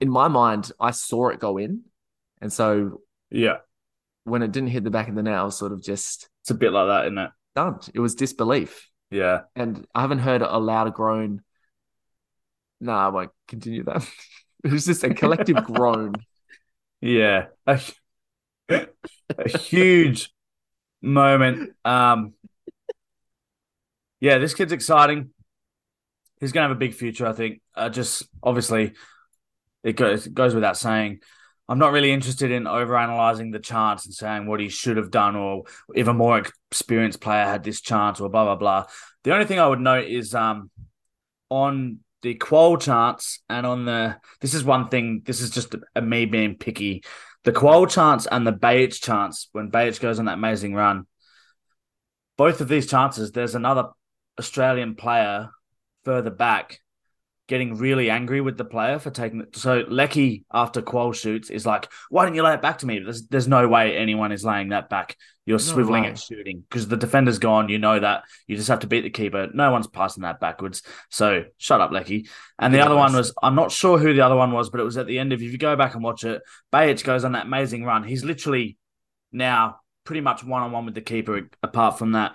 [0.00, 1.82] in my mind, I saw it go in.
[2.40, 3.58] And so Yeah.
[4.24, 6.50] when it didn't hit the back of the net, I was sort of just It's
[6.50, 7.30] a bit like that, isn't it?
[7.52, 7.90] stunned.
[7.94, 8.88] It was disbelief.
[9.10, 9.42] Yeah.
[9.56, 11.42] And I haven't heard a louder groan.
[12.80, 14.08] No, I won't continue that.
[14.64, 16.14] it was just a collective groan.
[17.00, 17.46] Yeah.
[17.66, 17.80] A,
[18.68, 20.32] a huge
[21.02, 21.74] moment.
[21.84, 22.34] Um
[24.20, 25.30] Yeah, this kid's exciting.
[26.40, 27.60] He's gonna have a big future, I think.
[27.74, 28.92] Uh, just obviously
[29.82, 31.20] it goes it goes without saying.
[31.70, 35.36] I'm not really interested in overanalyzing the chance and saying what he should have done
[35.36, 35.64] or
[35.94, 38.86] if a more experienced player had this chance or blah blah blah.
[39.24, 40.70] The only thing I would note is um
[41.50, 45.80] on the Kuol chance and on the this is one thing, this is just a,
[45.96, 47.04] a me being picky.
[47.44, 51.06] The Kuol chance and the Behich chance when Behich goes on that amazing run.
[52.36, 53.88] Both of these chances, there's another
[54.38, 55.50] Australian player
[56.04, 56.80] further back
[57.48, 59.56] getting really angry with the player for taking it.
[59.56, 63.00] So Leckie after Kuol shoots is like, why didn't you lay it back to me?
[63.00, 65.16] There's there's no way anyone is laying that back.
[65.46, 66.08] You're swiveling way.
[66.08, 67.70] and shooting because the defender's gone.
[67.70, 68.24] You know that.
[68.46, 69.48] You just have to beat the keeper.
[69.52, 70.82] No one's passing that backwards.
[71.10, 72.28] So shut up, Leckie.
[72.58, 74.80] And the Yeah, other one was I'm not sure who the other one was, but
[74.80, 77.24] it was at the end of if you go back and watch it, Behich goes
[77.24, 78.04] on that amazing run.
[78.04, 78.76] He's literally
[79.32, 82.32] now pretty much one on one with the keeper, apart from that.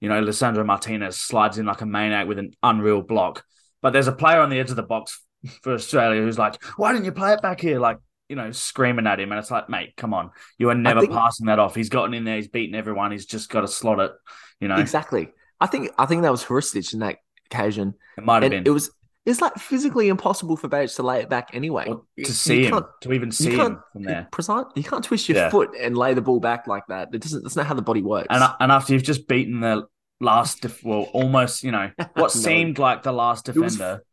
[0.00, 3.44] You know, Lissandro Martinez slides in like a maniac with an unreal block.
[3.82, 5.20] But there's a player on the edge of the box
[5.62, 7.78] for Australia who's like, why didn't you play it back here?
[7.78, 9.32] Like, you know, screaming at him.
[9.32, 10.30] And it's like, mate, come on.
[10.58, 11.74] You are never think- passing that off.
[11.74, 13.10] He's gotten in there, he's beaten everyone.
[13.12, 14.12] He's just got to slot it.
[14.60, 15.30] You know, Exactly.
[15.60, 17.16] I think I think that was Hrustic in that
[17.50, 17.94] occasion.
[18.16, 18.70] it might have And been.
[18.70, 18.90] it was
[19.26, 21.84] it's like physically impossible for Bates to lay it back anyway.
[21.86, 24.28] You- to you see him, can't- to even see him from there.
[24.76, 25.50] You can't twist your Yeah.
[25.50, 27.08] foot and lay the ball back like that.
[27.12, 27.42] It doesn't.
[27.42, 28.28] That's not how the body works.
[28.30, 29.86] And and after you've just beaten the
[30.20, 32.28] last, def- well, almost, you know, what No.
[32.28, 34.04] seemed like the last was- defender.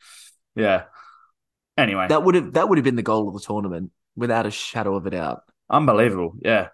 [0.56, 0.84] Yeah.
[1.78, 4.52] Anyway, that would have that would have been the goal of the tournament without a
[4.52, 5.42] shadow of a doubt.
[5.70, 6.36] unbelievable.
[6.42, 6.70] Yeah.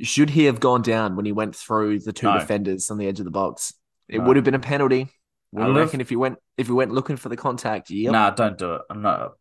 [0.00, 2.38] Should he have gone down when he went through the two No.
[2.38, 3.74] defenders on the edge of the box?
[4.08, 4.24] It No.
[4.26, 5.08] would have been a penalty.
[5.56, 8.10] I reckon if he went if he went looking for the contact, yep.
[8.12, 8.82] Nah, don't do it.
[8.90, 9.32] I'm not.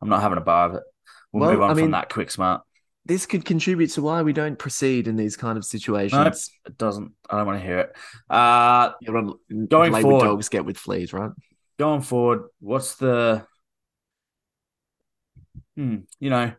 [0.00, 0.82] I'm not having a bar of it.
[1.32, 2.62] We'll Well, move on I from that quick, smart.
[3.08, 6.50] This could contribute to why we don't proceed in these kind of situations.
[6.66, 7.12] It doesn't.
[7.28, 7.96] I don't want to hear it.
[8.28, 11.30] Uh, on, Going forward- dogs get with fleas, right?
[11.78, 13.46] going forward, what's the?
[15.76, 16.52] Hmm, you know,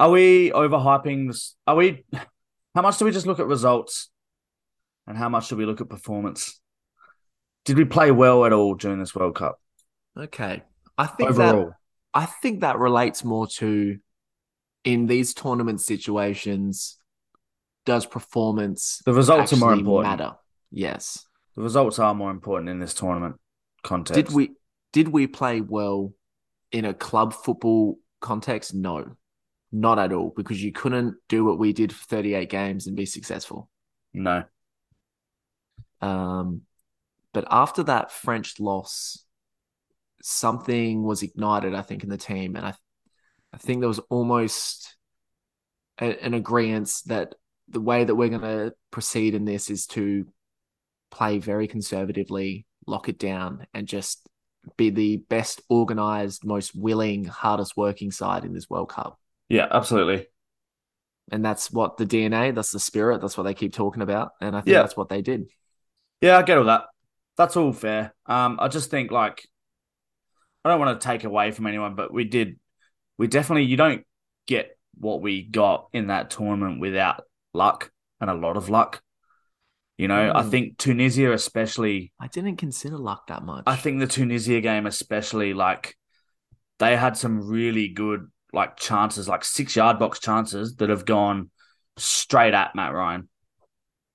[0.00, 1.54] are we overhyping this?
[1.66, 2.04] Are we?
[2.74, 4.10] How much do we just look at results,
[5.06, 6.60] and how much do we look at performance?
[7.64, 9.60] Did we play well at all during this World Cup
[10.16, 10.62] Okay.
[10.96, 11.72] I think that overall?
[12.14, 13.98] I think that relates more to
[14.86, 16.96] in these tournament situations,
[17.84, 20.18] does performance The results are more important.
[20.18, 20.36] matter?
[20.70, 21.26] Yes.
[21.56, 23.36] The results are more important in this tournament
[23.82, 24.14] context.
[24.14, 24.52] Did we
[24.92, 26.14] did we play well
[26.72, 28.74] in a club football context?
[28.74, 29.16] No.
[29.72, 33.04] Not at all, because you couldn't do what we did for 38 games and be
[33.04, 33.68] successful.
[34.14, 34.44] No.
[36.00, 36.62] Um,
[37.34, 39.24] but after that French loss,
[40.22, 42.74] something was ignited, I think, in the team, and I,
[43.52, 44.96] I think there was almost
[46.00, 47.34] a, an agreement that
[47.68, 50.26] the way that we're going to proceed in this is to
[51.10, 54.28] play very conservatively, lock it down, and just
[54.76, 59.18] be the best organized, most willing, hardest working side in this World Cup.
[59.48, 60.26] Yeah, absolutely.
[61.30, 64.32] And that's what the DNA, that's the spirit, that's what they keep talking about.
[64.40, 64.82] And I think Yeah.
[64.82, 65.48] that's what they did.
[66.20, 66.84] Yeah, I get all that.
[67.36, 68.14] That's all fair.
[68.26, 69.46] Um, I just think like
[70.64, 72.58] I don't want to take away from anyone, but we did
[73.18, 74.04] we definitely you don't
[74.46, 79.02] get what we got in that tournament without luck and a lot of luck.
[79.98, 80.50] You know, I Mm.
[80.50, 83.64] think Tunisia especially I didn't consider luck that much.
[83.66, 85.96] I think the Tunisia game especially like
[86.78, 91.50] they had some really good like chances, like six yard box chances that have gone
[91.96, 93.28] straight at Matt Ryan.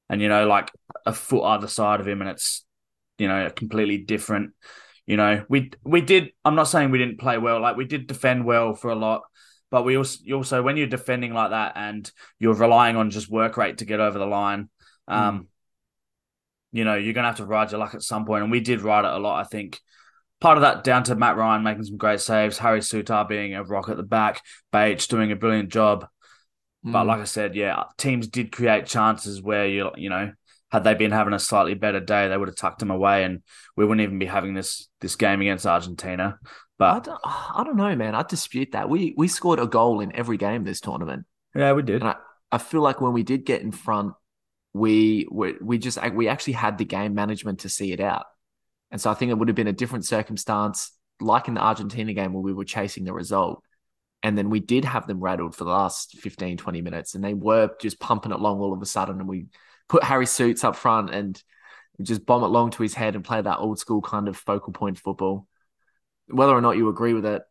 [0.09, 0.71] And you know, like
[1.05, 2.65] a foot either side of him and it's
[3.17, 4.51] you know, a completely different.
[5.11, 8.07] You know, we we did I'm not saying we didn't play well, like we did
[8.07, 9.23] defend well for a lot,
[9.69, 13.29] but we also you also when you're defending like that and you're relying on just
[13.29, 14.69] work rate to get over the line,
[15.09, 15.49] um,
[16.71, 18.79] you know, you're gonna have to ride your luck at some point, and we did
[18.79, 19.41] ride it a lot.
[19.41, 19.81] I think
[20.39, 23.65] part of that down to Matt Ryan making some great saves, Harry Souttar being a
[23.65, 26.07] rock at the back, Bates doing a brilliant job.
[26.85, 27.07] But Mm.
[27.07, 30.31] like I said, yeah, teams did create chances where you you know
[30.71, 33.41] had they been having a slightly better day, they would have tucked them away, and
[33.75, 36.39] we wouldn't even be having this this game against Argentina.
[36.87, 38.15] I But don't, I don't know, man.
[38.15, 38.89] I dispute that.
[38.89, 42.01] We we scored a goal in every game this tournament, yeah, we did.
[42.01, 42.15] and I,
[42.51, 44.13] I feel like when we did get in front,
[44.73, 48.25] we we, we just we actually had the game management to see it out,
[48.91, 52.13] and so I think it would have been a different circumstance, like in the Argentina
[52.13, 53.63] game where we were chasing the result.
[54.23, 57.33] And then we did have them rattled for the last 15, 20 minutes, and they
[57.33, 59.19] were just pumping it long all of a sudden.
[59.19, 59.47] And we
[59.91, 61.41] put Harry Suits up front and
[62.01, 64.71] just bomb it long to his head and play that old school kind of focal
[64.71, 65.45] point football.
[66.27, 67.41] Whether or not you agree with it,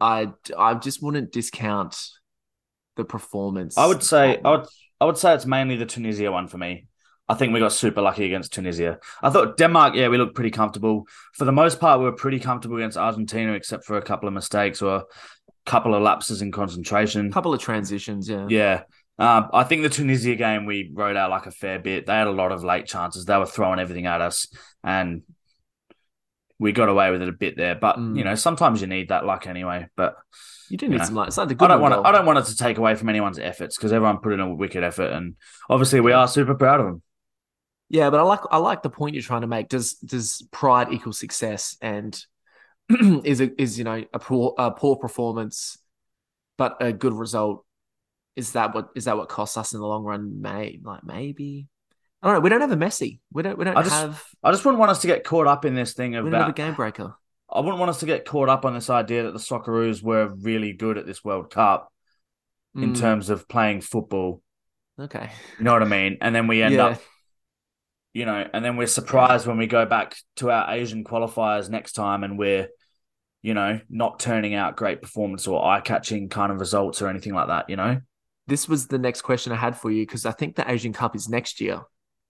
[0.00, 2.00] I I just wouldn't discount
[2.96, 3.76] the performance.
[3.76, 4.66] I would say I would.
[5.00, 6.88] I would say it's mainly the Tunisia one for me.
[7.28, 8.98] I think we got super lucky against Tunisia.
[9.22, 11.04] I thought Denmark, yeah, we looked pretty comfortable.
[11.34, 14.34] For the most part, we were pretty comfortable against Argentina, except for a couple of
[14.34, 15.04] mistakes or a
[15.66, 17.28] couple of lapses in concentration.
[17.28, 18.46] A couple of transitions, yeah.
[18.48, 18.82] Yeah.
[19.18, 22.06] Um, I think the Tunisia game we rode out like a fair bit.
[22.06, 23.24] They had a lot of late chances.
[23.24, 24.46] They were throwing everything at us,
[24.84, 25.22] and
[26.60, 27.74] we got away with it a bit there.
[27.74, 28.16] But Mm.
[28.16, 29.88] you know, sometimes you need that luck anyway.
[29.96, 30.16] But
[30.70, 31.04] You do need Yeah.
[31.04, 32.00] some like it's like the I good don't want to.
[32.06, 34.54] I don't want it to take away from anyone's efforts because everyone put in a
[34.54, 35.34] wicked effort, and
[35.70, 37.02] obviously we are super proud of them.
[37.88, 39.68] Yeah, but I like I like the point you're trying to make.
[39.68, 41.76] Does does pride equal success?
[41.80, 42.22] And
[43.24, 45.78] is it is you know a poor a poor performance,
[46.58, 47.64] but a good result?
[48.38, 50.40] Is that what is that what costs us in the long run?
[50.40, 51.66] May like maybe
[52.22, 52.40] I don't know.
[52.40, 53.18] We don't have a Messi.
[53.32, 55.46] We don't we don't I just- have I just wouldn't want us to get caught
[55.46, 57.14] up in this thing we don't have a game breaker.
[57.50, 60.28] I wouldn't want us to get caught up on this idea that the Socceroos were
[60.28, 61.92] really good at this World Cup
[62.76, 64.42] in Mm, terms of playing football.
[65.00, 66.18] okay, You know what I mean?
[66.20, 67.00] And then we end yeah, up
[68.12, 71.92] you know, and then we're surprised when we go back to our Asian qualifiers next
[71.92, 72.68] time and we're,
[73.42, 77.32] you know, not turning out great performance or eye catching kind of results or anything
[77.34, 78.00] like that, you know?
[78.48, 81.14] This was the next question I had for you because I think the Asian Cup
[81.14, 81.82] is next year.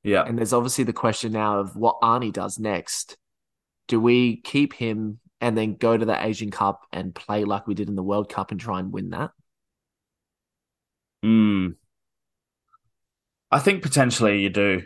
[0.02, 0.24] Yeah.
[0.24, 3.16] And there's obviously the question now of what Arnie does next.
[3.86, 7.74] Do we keep him and then go to the Asian Cup and play like we
[7.74, 9.30] did in the World Cup and try and win that?
[11.24, 11.76] Mm.
[13.50, 14.82] I think potentially you do.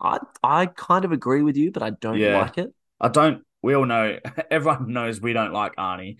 [0.00, 2.38] I I kind of agree with you, but I don't Yeah.
[2.40, 2.72] like it.
[3.00, 4.18] I don't, we all know,
[4.50, 6.18] everyone knows we don't like Arnie,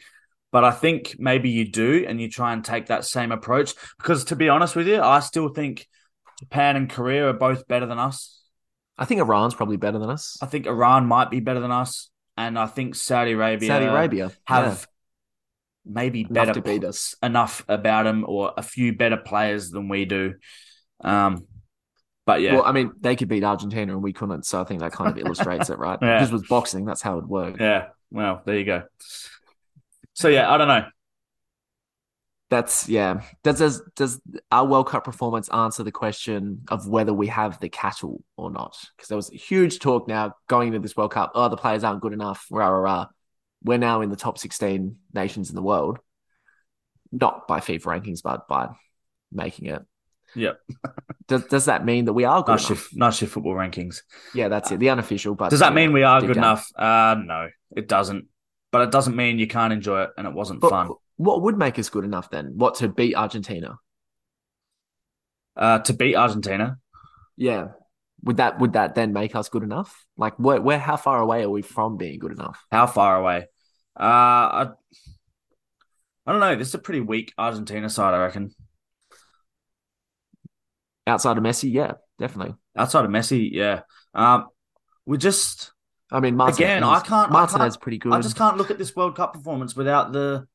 [0.52, 4.24] but I think maybe you do and you try and take that same approach because
[4.24, 5.88] to be honest with you, I still think
[6.38, 8.40] Japan and Korea are both better than us.
[8.98, 10.38] I think Iran's probably better than us.
[10.40, 12.10] I think Iran might be better than us.
[12.36, 14.86] And I think Saudi Arabia, Saudi Arabia have
[15.84, 17.14] maybe Enough better to beat us.
[17.22, 20.34] enough about them or a few better players than we do.
[21.02, 21.46] Um,
[22.24, 22.50] but yeah.
[22.50, 24.92] yeah, Well, I mean, they could beat Argentina and we couldn't, so I think that
[24.92, 25.98] kind of illustrates it, right?
[26.00, 26.20] Yeah.
[26.20, 27.60] This was boxing, that's how it worked.
[27.60, 27.88] yeah.
[28.10, 28.82] Well, there you go.
[30.14, 30.84] So yeah, I don't know.
[32.50, 33.22] That's yeah.
[33.42, 34.20] Does does does
[34.50, 38.76] our World Cup performance answer the question of whether we have the cattle or not?
[38.96, 41.32] Because there was huge talk now going into this World Cup.
[41.34, 42.46] Oh, the players aren't good enough.
[42.50, 43.06] Rah rah rah.
[43.64, 45.98] We're now in the top sixteen nations in the world,
[47.10, 48.68] not by FIFA rankings, but by
[49.32, 49.82] making it.
[50.34, 50.58] Yep.
[51.28, 52.88] Does does that mean that we are good Nice enough?
[52.90, 54.02] shift, shift football rankings.
[54.34, 54.80] Yeah, that's it.
[54.80, 56.36] The unofficial, but Does that mean we are good down.
[56.44, 56.66] enough?
[56.76, 58.26] Uh, no, it doesn't.
[58.72, 60.90] But it doesn't mean you can't enjoy it and it wasn't But fun.
[61.16, 62.54] what would make us good enough then?
[62.56, 63.78] What to beat Argentina?
[65.54, 66.78] Uh, to beat Argentina,
[67.36, 67.68] Yeah.
[68.24, 70.06] Would that would that then make us good enough?
[70.16, 72.64] Like where where how far away are we from being good enough?
[72.70, 73.48] how far away?
[73.98, 74.66] Uh, I,
[76.24, 76.54] I don't know.
[76.54, 78.54] This is a pretty weak Argentina side, I reckon.
[81.06, 82.54] Outside of Messi, yeah, definitely.
[82.76, 83.80] Outside of Messi, yeah.
[84.14, 84.46] Um,
[85.04, 85.72] we just
[86.12, 88.12] I mean, Martinez, Again, I can't- I Martinez can't- pretty good.
[88.12, 90.46] I just can't look at this World Cup performance without the.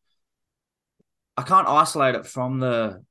[1.36, 3.04] I can't isolate it from the.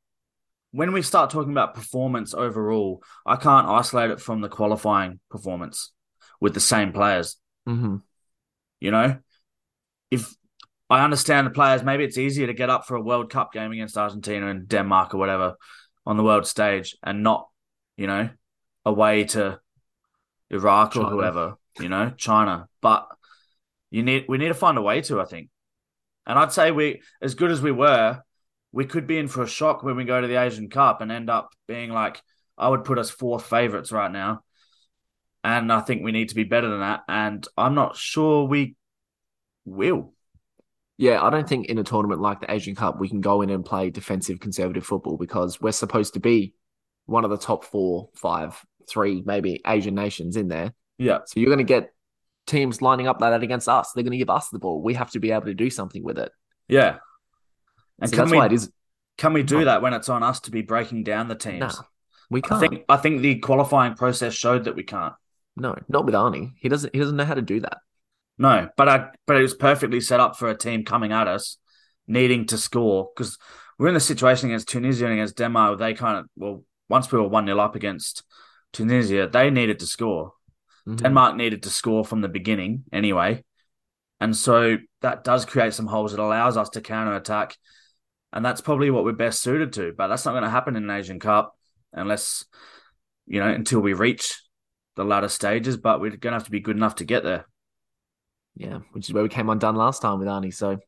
[0.71, 5.93] When we start talking about performance overall, I can't isolate it from the qualifying performance
[6.41, 7.37] with the same players.
[7.69, 8.03] Mhm.
[8.81, 9.19] You know,
[10.11, 10.35] if
[10.89, 13.73] I understand the players, maybe it's easier to get up for a World Cup game
[13.73, 15.57] against Argentina and Denmark or whatever
[16.05, 17.49] on the world stage and not,
[17.97, 18.29] you know,
[18.85, 19.61] away to
[20.51, 22.69] Iraq or whoever, you know, China.
[22.81, 23.07] But
[23.91, 25.51] you need we need to find a way to, I think.
[26.27, 28.21] And I'd say we as good as we were,
[28.73, 31.13] we could be in for a shock when we go to the Asian Cup and
[31.13, 32.21] end up being like
[32.59, 34.43] I would put us fourth favourites right now.
[35.45, 37.03] And I think we need to be better than that.
[37.09, 38.75] And I'm not sure we
[39.65, 40.13] will.
[40.99, 43.51] Yeah, I don't think in a tournament like the Asian Cup we can go in
[43.51, 46.55] and play defensive conservative football because we're supposed to be
[47.05, 50.73] one of the top four, five, three, maybe Asian nations in there.
[50.99, 51.19] Yeah.
[51.27, 51.91] So you're going to get
[52.47, 53.93] teams lining up like that against us.
[53.93, 54.81] They're going to give us the ball.
[54.83, 56.33] We have to be able to do something with it.
[56.69, 56.99] Yeah.
[58.01, 58.71] And so can that's we why it is.
[59.19, 61.61] can we do that when it's on us to be breaking down the teams?
[61.61, 61.83] Nah.
[62.31, 62.61] We I can't.
[62.61, 65.15] think I think the qualifying process showed that we can't.
[65.57, 66.53] no, not with Arnie.
[66.61, 66.93] He doesn't.
[66.95, 67.79] He doesn't know how to do that.
[68.39, 71.57] No, but I but it was perfectly set up for a team coming at us
[72.07, 73.39] needing to score because
[73.79, 75.79] we're in the situation against Tunisia and against Denmark.
[75.79, 78.25] They kind of well, once we were one 0 up against
[78.73, 80.33] Tunisia, they needed to score.
[80.87, 80.97] Mhm.
[80.97, 83.45] Denmark needed to score from the beginning anyway,
[84.21, 86.13] and so that does create some holes.
[86.13, 87.57] It allows us to counter attack,
[88.33, 89.93] and that's probably what we're best suited to.
[89.97, 91.57] But that's not going to happen in an Asian Cup
[91.93, 92.45] unless
[93.27, 94.43] you know until we reach
[94.95, 95.77] the latter stages.
[95.77, 97.47] But we're going to have to be good enough to get there.
[98.55, 100.55] Yeah, which is where we came undone last time with Arnie.
[100.55, 100.79] So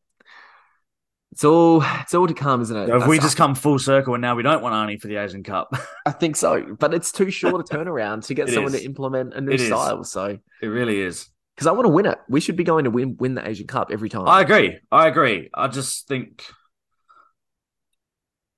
[1.33, 2.89] it's all it's all to come, isn't it?
[2.89, 5.17] Have we That's- just come full circle and now we don't want Arnie for the
[5.17, 5.73] Asian Cup?
[6.07, 8.81] I think so, but it's too short a turnaround to get It someone is.
[8.81, 9.67] to implement a new It is.
[9.67, 10.05] style.
[10.05, 11.29] So it really is.
[11.55, 13.67] because I want to win it, we should be going to win win the Asian
[13.67, 14.27] Cup every time.
[14.29, 14.79] I agree.
[14.91, 15.51] I agree.
[15.55, 16.45] I just think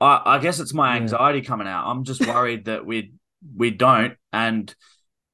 [0.01, 1.03] I I guess it's my Yeah.
[1.03, 1.87] anxiety coming out.
[1.91, 3.13] I'm just worried that we
[3.57, 4.75] we don't and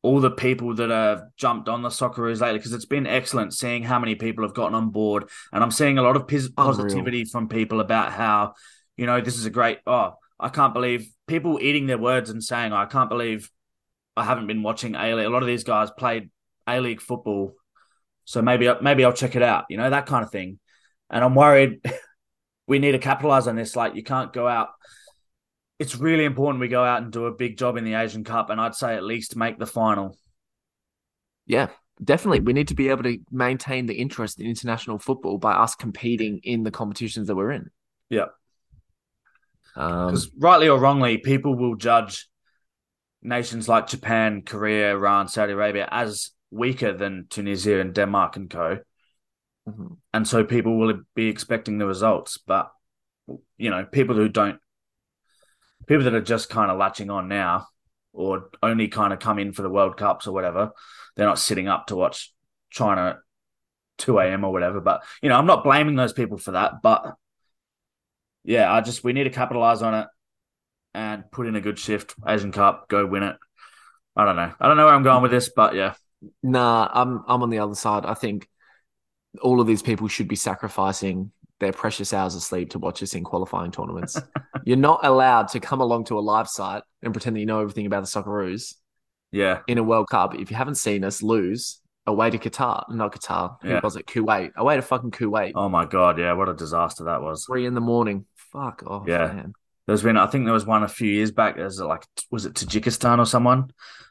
[0.07, 3.83] all the people that have jumped on the Socceroos lately because it's been excellent seeing
[3.83, 6.75] how many people have gotten on board and I'm seeing a lot of pos- Unreal.
[6.75, 8.55] positivity from people about how
[8.97, 12.43] you know this is a great oh I can't believe people eating their words and
[12.43, 13.51] saying oh, I can't believe
[14.17, 15.27] I haven't been watching A League.
[15.27, 16.31] A lot of these guys played
[16.69, 17.55] A League football,
[18.25, 19.65] so maybe maybe I'll check it out.
[19.69, 20.61] You know that kind of thing.
[21.11, 21.81] And I'm worried
[22.69, 23.75] we need to capitalize on this.
[23.75, 24.69] Like you can't go out.
[25.79, 28.51] It's really important we go out and do a big job in the Asian Cup,
[28.51, 30.17] and I'd say at least make the final.
[31.47, 31.69] Yeah,
[32.03, 32.41] definitely.
[32.41, 36.41] We need to be able to maintain the interest in international football by us competing
[36.43, 37.71] in the competitions that we're in.
[38.09, 38.27] Yeah.
[39.75, 42.29] Um, Because rightly or wrongly, people will judge
[43.23, 48.79] nations like Japan, Korea, Iran, Saudi Arabia as weaker than Tunisia and Denmark and co.
[49.69, 49.97] mhm.
[50.15, 52.39] and so people will be expecting the results.
[52.39, 52.71] But
[53.59, 54.61] you know, people who don't,
[55.87, 57.69] people that are just kind of latching on now,
[58.13, 60.73] or only kind of come in for the World Cups or whatever,
[61.15, 62.33] they're not sitting up to watch
[62.71, 63.19] China
[63.99, 64.45] two a.m.
[64.45, 64.81] or whatever.
[64.81, 66.83] But you know, I'm not blaming those people for that.
[66.83, 67.15] But
[68.45, 70.07] yeah, I just we need to capitalize on it
[70.95, 72.15] and put in a good shift.
[72.27, 73.37] Asian Cup, go win it.
[74.15, 74.53] I don't know.
[74.59, 75.95] I don't know where I'm going with this, but yeah,
[76.43, 78.05] Nah, I'm I'm on the other side.
[78.07, 78.49] I think
[79.43, 83.15] all of these people should be sacrificing their precious hours of sleep to watch us
[83.15, 84.19] in qualifying tournaments.
[84.67, 87.61] You're not allowed to come along to a live site and pretend that you know
[87.61, 88.75] everything about the Socceroos
[89.33, 93.15] yeah, in a World Cup if you haven't seen us lose away to Qatar, not
[93.15, 93.57] Qatar.
[93.63, 93.81] Who Yeah.
[93.83, 94.07] was it?
[94.07, 94.55] Kuwait.
[94.57, 95.53] Away to fucking Kuwait.
[95.55, 97.47] Oh my god, yeah, what a disaster that was.
[97.47, 98.27] Three in the morning.
[98.53, 99.27] Fuck off, Yeah.
[99.29, 99.53] man.
[99.87, 101.57] There's been, I think there was one a few years back.
[101.57, 103.71] There's like, was it Tajikistan or someone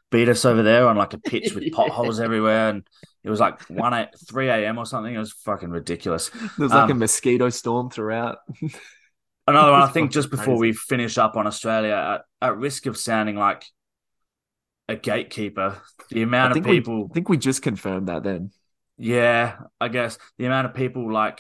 [0.10, 2.88] beat us over there on like a pitch with potholes everywhere, and
[3.26, 4.78] it was like one a three a.m.
[4.78, 5.14] or something.
[5.14, 6.30] It was fucking ridiculous.
[6.58, 8.38] There's like a Um, mosquito storm throughout.
[9.48, 12.98] Another one, I think, just before we finish up on Australia, at, at risk of
[12.98, 13.64] sounding like
[14.90, 18.52] a gatekeeper, the amount of think we people, I think we just confirmed that then.
[18.98, 21.40] yeah, I guess the amount of people like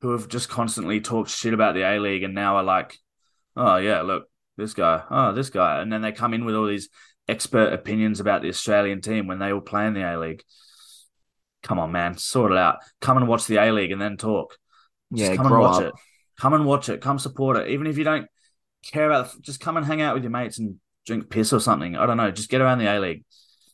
[0.00, 2.96] who have just constantly talked shit about the A League and now are like,
[3.56, 6.66] oh yeah, look, this guy, oh this guy, and then they come in with all
[6.66, 6.88] these
[7.28, 10.42] expert opinions about the Australian team when they all play in the A League.
[11.62, 12.78] Come on, man, sort it out.
[13.00, 14.56] Come and watch the A League and then talk.
[15.16, 15.88] Just Yeah, come and grow watch up.
[15.88, 15.94] it.
[16.38, 17.00] Come and watch it.
[17.00, 17.68] Come support it.
[17.68, 18.26] Even if you don't
[18.82, 21.96] care about, just come and hang out with your mates and drink piss or something.
[21.96, 22.30] I don't know.
[22.30, 23.24] Just get around the A League.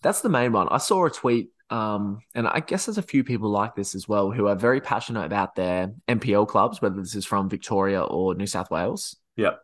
[0.02, 0.68] That's the main one.
[0.70, 4.08] I saw a tweet, um, and I guess there's a few people like this as
[4.08, 8.34] well who are very passionate about their NPL clubs, whether this is from Victoria or
[8.34, 9.16] New South Wales.
[9.36, 9.60] Yep.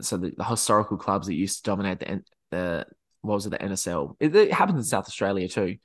[0.00, 2.86] So the, the historical clubs that used to dominate the the
[3.22, 4.16] what was it the NSL?
[4.20, 5.76] It, it happens in South Australia too,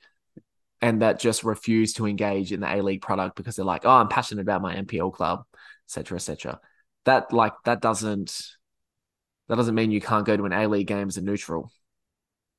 [0.82, 3.90] and that just refuse to engage in the A League product because they're like, oh,
[3.90, 5.44] I'm passionate about my NPL club,
[5.88, 6.60] etc., etc.
[7.04, 8.42] That like that doesn't
[9.48, 11.72] that doesn't mean you can't go to an A League game as a neutral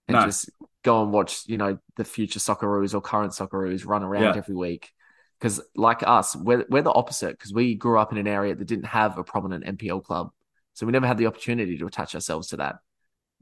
[0.07, 0.25] and No.
[0.25, 0.49] just
[0.83, 4.35] go and watch, you know, the future Socceroos or current Socceroos run around Yeah.
[4.37, 4.91] every week.
[5.39, 8.65] Because like us, we're we're the opposite because we grew up in an area that
[8.65, 10.31] didn't have a prominent NPL club,
[10.73, 12.75] so we never had the opportunity to attach ourselves to that.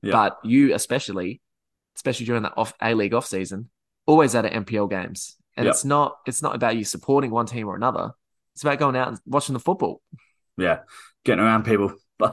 [0.02, 0.12] Yeah.
[0.14, 1.42] But you, especially,
[1.96, 3.70] especially during that off A League off season,
[4.12, 5.74] always at NPL games, and Yep.
[5.74, 8.12] it's not it's not about you supporting one team or another.
[8.54, 10.02] It's about going out and watching the football.
[10.58, 10.80] Yeah.
[11.24, 11.94] Getting around people.
[12.20, 12.30] Bu-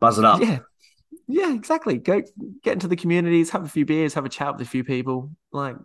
[0.00, 0.40] Buzz it up.
[0.40, 0.60] Yeah.
[1.28, 1.98] Yeah, exactly.
[1.98, 2.22] Go
[2.64, 5.30] get into the communities, have a few beers, have a chat with a few people.
[5.52, 5.76] Like,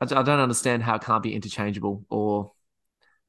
[0.00, 2.52] I, I don't understand how it can't be interchangeable or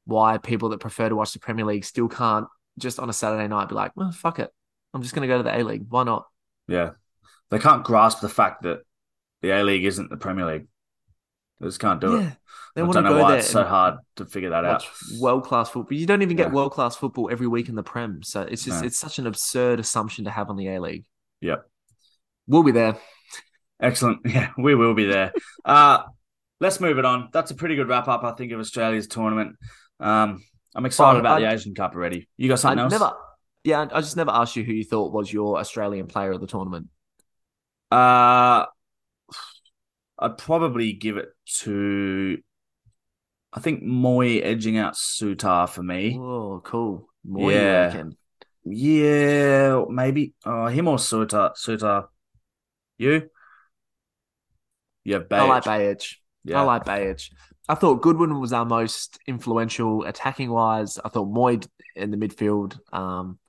[0.06, 2.48] why people that prefer to watch the Premier League still can't
[2.80, 4.50] just on a Saturday night be like, well, fuck it.
[4.94, 5.86] I'm just going to go to the A League.
[5.90, 6.26] Why not?
[6.68, 6.92] Yeah.
[7.52, 8.80] They can't grasp the fact that
[9.42, 10.68] the A League isn't the Premier League.
[11.60, 12.34] They just can't do it.
[12.76, 14.64] They I want don't to know go why there it's so hard to figure that
[14.64, 14.86] out.
[15.20, 15.97] world class football.
[15.97, 16.53] You don't even get Yeah.
[16.53, 18.22] world class football every week in the Prem.
[18.24, 18.88] So it's just, No.
[18.88, 21.05] it's such an absurd assumption to have on the A League.
[21.41, 21.68] Yep.
[22.45, 22.97] We'll be there.
[23.82, 24.20] Excellent.
[24.26, 25.34] Yeah, we will be there.
[25.66, 26.03] uh,
[26.60, 27.30] let's move it on.
[27.34, 29.55] That's a pretty good wrap up, I think, of Australia's tournament.
[29.99, 30.43] Um,
[30.76, 32.30] I'm excited Oh, about I- the Asian Cup already.
[32.38, 32.91] You got I something else?
[32.91, 33.14] never,
[33.64, 36.47] yeah, I just never asked you who you thought was your Australian player of the
[36.47, 36.89] tournament.
[37.91, 38.66] Uh,
[40.20, 42.38] I'd probably give it to.
[43.53, 46.18] I think Mooy edging out Souttar for me.
[46.20, 47.09] Oh, cool.
[47.24, 48.03] More Yeah.
[48.65, 50.34] Yeah, maybe.
[50.45, 51.55] Oh, him or Souttar.
[51.55, 52.07] Souttar.
[52.97, 53.30] You?
[55.05, 55.63] Yeah, I like.
[55.63, 56.15] Behich.
[56.43, 56.61] Yeah.
[56.61, 57.32] I like Behich.
[57.70, 60.97] I thought Goodwin was our most influential attacking wise.
[61.03, 62.78] I thought Moyd in the midfield.
[62.93, 63.39] Um,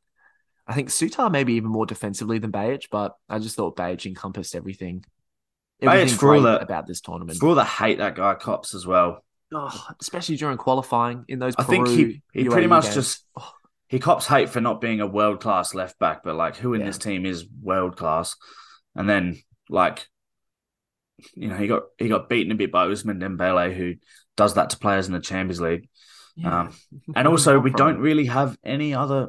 [0.66, 4.54] I think Souttar maybe even more defensively than Behich, but I just thought Behich encompassed
[4.54, 5.04] everything.
[5.80, 5.88] For
[6.34, 7.38] all great the- about this tournament.
[7.38, 9.24] For all the hate that guy cops as well.
[9.52, 12.94] Oh, especially during qualifying in those I Peru, think he, he UAE pretty much games.
[12.94, 13.50] just Oh,
[13.88, 16.80] he cops hate for not being a world class left back, but like who in
[16.80, 16.86] Yeah.
[16.88, 18.36] this team is world class?
[18.94, 19.38] And then
[19.70, 20.06] like
[21.34, 23.94] you know, he got he got beaten a bit by Ousmane Dembele, who
[24.36, 25.88] does that to players in the Champions League.
[26.36, 26.60] yeah.
[26.62, 26.74] Um,
[27.16, 29.28] And also we don't really have any other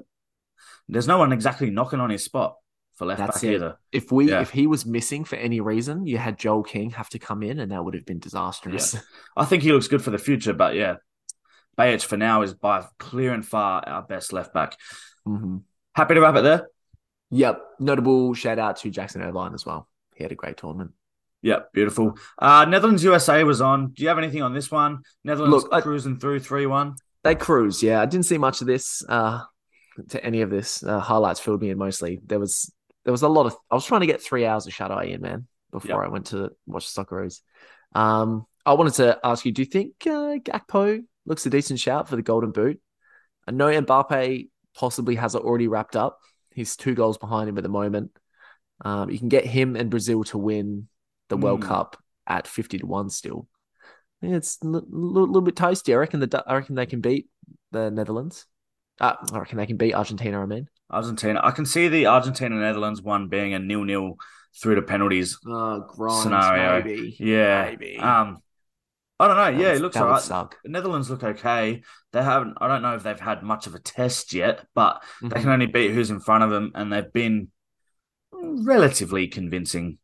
[0.87, 2.57] there's no one exactly knocking on his spot
[2.99, 3.55] for left That's back it.
[3.55, 3.77] either.
[3.91, 4.41] If we Yeah.
[4.41, 7.57] if he was missing for any reason, you had Joel King have to come in,
[7.59, 8.95] and that would have been disastrous.
[9.37, 10.97] I think he looks good for the future, but yeah.
[11.77, 14.75] Behich for now is by clear and far our best left back.
[15.25, 15.63] Mhm.
[15.95, 16.67] Happy to wrap it there.
[17.31, 17.61] Yep.
[17.79, 19.87] Notable shout out to Jackson Irvine as well.
[20.15, 20.91] He had a great tournament.
[21.41, 22.17] Yeah, beautiful.
[22.37, 23.91] Uh, Netherlands USA was on.
[23.91, 25.03] Do you have anything on this one?
[25.23, 26.95] Netherlands Look, I- cruising through 3 1.
[27.23, 28.01] They cruise, yeah.
[28.01, 29.43] I didn't see much of this, uh,
[30.09, 30.83] to any of this.
[30.83, 32.19] Uh, highlights filled me in mostly.
[32.25, 32.73] There was
[33.09, 33.55] there was a lot of.
[33.71, 36.27] I was trying to get three hours of shut eye in, man, before I went
[36.27, 37.41] to watch Socceroos.
[37.95, 42.07] Um, I wanted to ask you: Do you think uh, Gakpo looks a decent shout
[42.07, 42.79] for the Golden Boot?
[43.47, 46.19] I know Mbappe possibly has it already wrapped up.
[46.53, 48.11] He's two goals behind him at the moment.
[48.85, 50.87] Um, you can get him and Brazil to win
[51.29, 51.67] the World Hmm.
[51.69, 51.97] Cup
[52.27, 53.47] at fifty to one still.
[54.21, 55.93] Yeah, it's a li- li- little bit toasty.
[55.93, 57.27] I reckon the I reckon they can beat
[57.71, 58.45] the Netherlands.
[58.99, 60.41] Uh, I reckon they can beat Argentina.
[60.41, 61.39] I mean, Argentina.
[61.43, 64.17] I can see the Argentina Netherlands one being a nil nil
[64.61, 65.37] through to penalties.
[65.47, 66.83] oh, grind, Scenario.
[66.83, 67.15] maybe.
[67.19, 67.65] Yeah.
[67.69, 67.97] maybe.
[67.97, 68.39] Um,
[69.21, 69.51] I don't know.
[69.51, 70.21] That yeah, would- it looks that all would right.
[70.21, 70.57] suck.
[70.63, 71.83] The Netherlands look okay.
[72.13, 72.57] They haven't.
[72.59, 75.41] I don't know if they've had much of a test yet, but they Mhm.
[75.41, 77.49] can only beat who's in front of them, and they've been
[78.31, 79.97] relatively convincing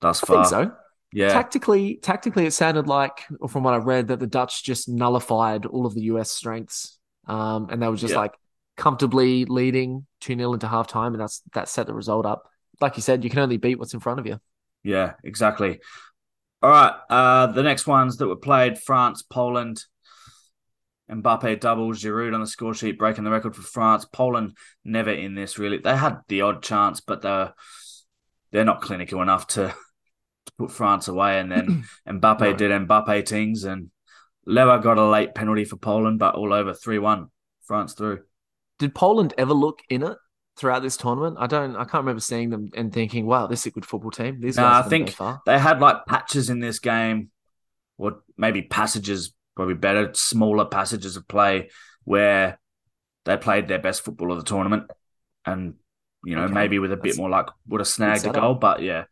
[0.00, 0.36] thus I far.
[0.44, 0.72] think so.
[1.12, 4.88] Yeah, Tactically, tactically, it sounded like, or from what I've read, that the Dutch just
[4.88, 8.18] nullified all of the US strengths, um, and they were just Yeah.
[8.18, 8.34] like
[8.76, 12.50] comfortably leading two 0 into halftime, and that's that set the result up.
[12.80, 14.40] Like you said, you can only beat what's in front of you.
[14.82, 15.80] yeah, exactly.
[16.62, 16.94] All right.
[17.10, 19.84] Uh, the next ones that were played: France, Poland.
[21.10, 24.06] Mbappe doubles, Giroud on the score sheet, breaking the record for France.
[24.06, 25.76] Poland never in this really.
[25.78, 27.52] They had the odd chance, but they're
[28.52, 29.74] they're not clinical enough to,
[30.46, 31.40] to put France away.
[31.40, 32.56] And then Mbappe No.
[32.56, 33.90] did Mbappe things, and
[34.46, 37.28] Lewa got a late penalty for Poland, but all over three one,
[37.64, 38.20] France through.
[38.78, 40.18] Did Poland ever look in it
[40.56, 41.36] throughout this tournament?
[41.38, 41.76] I don't.
[41.76, 44.56] I can't remember seeing them and thinking, "Wow, this is a good football team." These
[44.56, 45.16] Nah, guys I think.
[45.46, 47.30] They had like patches in this game,
[47.96, 51.70] or maybe passages, probably better, smaller passages of play
[52.04, 52.58] where
[53.24, 54.90] they played their best football of the tournament,
[55.46, 55.74] and
[56.24, 56.52] you know Okay.
[56.54, 59.04] maybe with a bit That's- more luck would have snagged a goal, but yeah,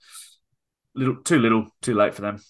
[0.94, 2.40] little too little, too late for them.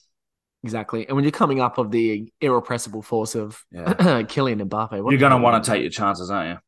[0.64, 1.06] Exactly.
[1.06, 5.18] And when you're coming up of the irrepressible force of Yeah, Kylian Mbappe, what you're
[5.18, 6.58] gonna want to take your chances, aren't you?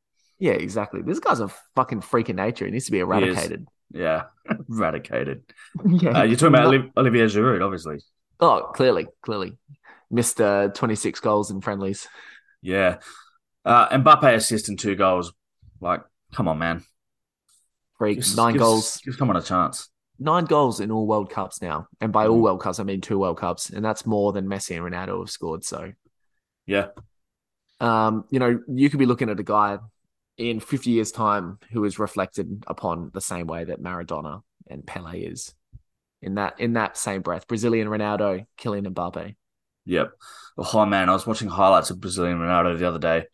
[0.51, 1.01] Yeah, exactly.
[1.03, 2.65] This guy's a fucking freak of nature.
[2.67, 3.69] He needs to be eradicated.
[3.93, 4.25] Yeah,
[4.69, 5.45] eradicated.
[5.87, 7.99] yeah, Uh, you're talking about not- Oliv- Olivier Giroud, obviously.
[8.41, 9.57] Oh, clearly, clearly.
[10.11, 12.09] Missed uh, 26 goals in friendlies.
[12.63, 12.97] Yeah,
[13.65, 15.33] uh, Mbappe assist and two goals.
[15.81, 16.03] Like,
[16.35, 16.83] come on, man.
[17.99, 18.19] Freak.
[18.23, 19.01] Give- nine give- goals.
[19.05, 19.89] Give someone a chance.
[20.19, 21.89] Nine goals in all World Cups now.
[22.01, 22.43] And by all Mm.
[22.43, 23.71] World Cups, I mean two World Cups.
[23.71, 25.65] And that's more than Messi and Ronaldo have scored.
[25.65, 25.93] So,
[26.67, 26.89] Yeah,
[27.81, 29.79] um, you know, you could be looking at a guy
[30.39, 35.19] in 50 years' time who is reflected upon the same way that Maradona and Pele
[35.21, 35.55] is.
[36.23, 37.47] In that in that same breath.
[37.47, 39.35] Brazilian Ronaldo, Kylian Mbappe.
[39.85, 40.13] Yep.
[40.57, 43.27] Oh man, I was watching highlights of Brazilian Ronaldo the other day.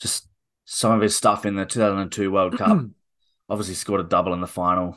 [0.00, 0.28] Just
[0.64, 2.86] some of his stuff in the 2002 World Cup.
[3.48, 4.96] Obviously scored a double in the final.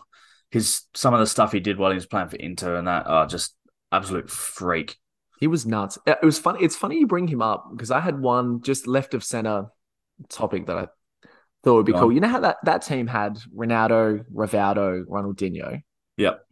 [0.54, 3.08] His some of the stuff he did while he was playing for Inter and that
[3.08, 3.56] are just
[3.92, 4.98] absolute freak.
[5.40, 5.98] He was nuts.
[6.06, 6.64] It was funny.
[6.64, 9.66] It's funny you bring him up because I had one just left of center
[10.30, 10.88] topic that I
[11.64, 12.10] thought would be Go cool.
[12.10, 12.14] on.
[12.14, 15.82] You know how that, that team had Ronaldo, Rivaldo, Ronaldinho?
[16.18, 16.46] Yep.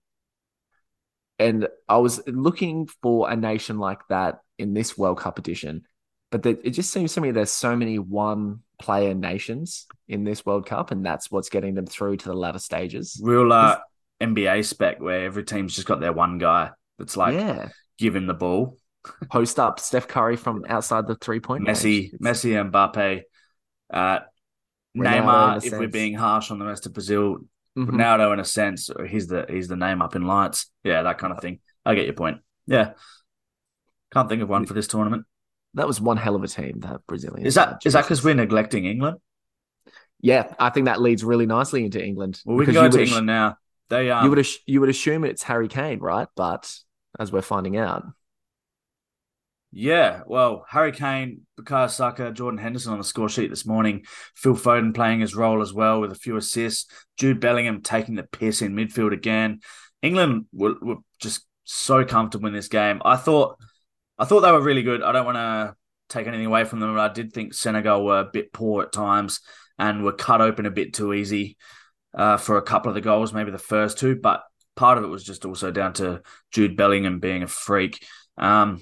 [1.38, 5.84] And I was looking for a nation like that in this World Cup edition,
[6.32, 10.44] but that it just seems to me there's so many one player nations in this
[10.44, 13.22] World Cup, and that's what's getting them through to the latter stages.
[13.24, 13.78] Real uh,
[14.22, 18.28] NBA spec where every team's just got their one guy that's like yeah, give him
[18.28, 18.78] the ball.
[19.32, 21.66] post up Steph Curry from outside the three point.
[21.68, 23.24] Messi, Messi, and Mbappe.
[23.92, 24.20] Uh,
[24.96, 27.40] Neymar, if we're being harsh on the rest of Brazil,
[27.78, 27.90] Mhm.
[27.90, 30.70] Ronaldo in a sense, he's the he's the name up in lights.
[30.84, 31.60] Yeah, that kind of thing.
[31.86, 32.40] I get your point.
[32.68, 32.92] Yeah.
[34.14, 35.26] Can't think of one for this tournament.
[35.76, 37.46] That was one hell of a team, that Brazilian.
[37.46, 39.18] Is that is that because we're neglecting England?
[40.20, 42.42] Yeah, I think that leads really nicely into England.
[42.46, 43.58] Well, we can go to England now.
[43.92, 46.28] They um, you would ass- you would assume it's Harry Kane, right?
[46.36, 46.74] But
[47.20, 48.06] as we're finding out,
[49.74, 54.06] Yeah, well, Harry Kane, Bukayo Saka, Jordan Henderson on the score sheet this morning.
[54.36, 56.90] Phil Foden playing his role as well with a few assists.
[57.18, 59.60] Jude Bellingham taking the piss in midfield again.
[60.02, 63.02] England were, were just so comfortable in this game.
[63.04, 63.60] I thought,
[64.18, 65.04] I thought they were really good.
[65.04, 65.76] I don't want to
[66.08, 68.94] take anything away from them, but I did think Senegal were a bit poor at
[68.94, 69.42] times
[69.78, 71.58] and were cut open a bit too easy
[72.14, 74.16] uh, for a couple of the goals, maybe the first two.
[74.16, 74.44] But
[74.76, 78.06] part of it was just also down to Jude Bellingham being a freak.
[78.38, 78.82] Um,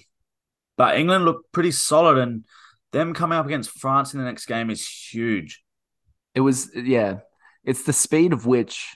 [0.77, 2.45] but England looked pretty solid, and
[2.91, 5.63] them coming up against France in the next game is huge.
[6.33, 7.19] it was yeah,
[7.63, 8.95] it's the speed of which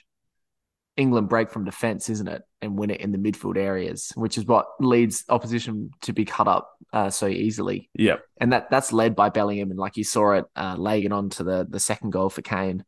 [0.96, 4.46] England break from defense, isn't it, and win it in the midfield areas, which is
[4.46, 7.90] what leads opposition to be cut up uh, so easily.
[7.94, 11.30] Yeah, and that that's led by Bellingham, and like you saw it uh, laying on
[11.30, 12.84] to the the second goal for Kane.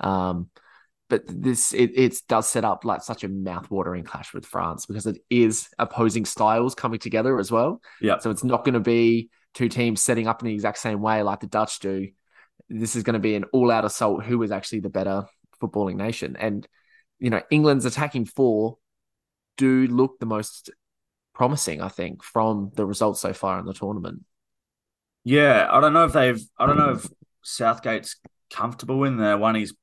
[0.00, 0.50] Um,
[1.08, 5.06] but this it, it does set up like such a mouth-watering clash with France because
[5.06, 7.80] it is opposing styles coming together as well.
[8.00, 8.22] Yep.
[8.22, 11.22] So it's not going to be two teams setting up in the exact same way
[11.22, 12.08] like the Dutch do.
[12.68, 14.24] This is going to be an all-out assault.
[14.24, 15.26] Who is actually the better
[15.62, 16.36] footballing nation?
[16.38, 16.66] And
[17.18, 18.78] you know, England's attacking four
[19.56, 20.70] do look the most
[21.34, 24.24] promising, I think, from the results so far in the tournament.
[25.24, 26.40] Yeah, I don't know if they've.
[26.58, 27.08] I don't know if
[27.42, 28.16] Southgate's
[28.52, 29.38] comfortable in there.
[29.38, 29.74] one he's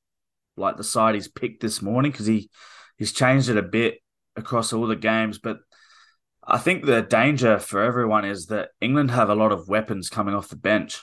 [0.56, 2.50] like the side he's picked this morning because he
[2.96, 3.98] he's changed it a bit
[4.36, 5.38] across all the games.
[5.38, 5.58] But
[6.46, 10.34] I think the danger for everyone is that England have a lot of weapons coming
[10.34, 11.00] off the bench.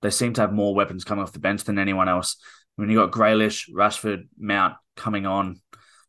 [0.00, 2.36] They seem to have more weapons coming off the bench than anyone else.
[2.76, 5.60] When you got Grealish, Rashford, Mount coming on,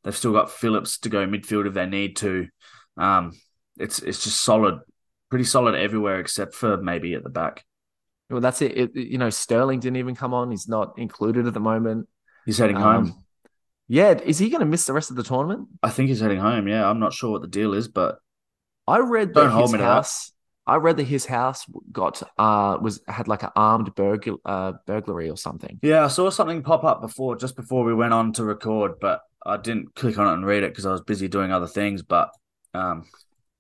[0.03, 2.47] they've still got Phillips to go midfield if they need to.
[2.97, 3.34] Um,
[3.78, 4.80] it's it's just solid,
[5.30, 7.65] pretty solid everywhere except for maybe at the back.
[8.30, 8.78] Well, that's it.
[8.78, 8.95] it.
[8.95, 10.51] You know, Sterling didn't even come on.
[10.51, 12.07] He's not included at the moment.
[12.46, 13.24] He's heading Um, home.
[13.88, 15.68] Yeah, is he going to miss the rest of the tournament?
[15.84, 16.68] I think he's heading home.
[16.68, 18.18] Yeah, I'm not sure what the deal is, but
[18.88, 20.32] I read that his house.
[20.66, 25.30] I read that his house got uh was had like an armed burgl uh burglary
[25.30, 25.80] or something.
[25.82, 29.22] yeah, I saw something pop up before, just before we went on to record, but
[29.46, 32.02] I didn't click on it and read it because I was busy doing other things.
[32.02, 32.30] But
[32.74, 33.04] um,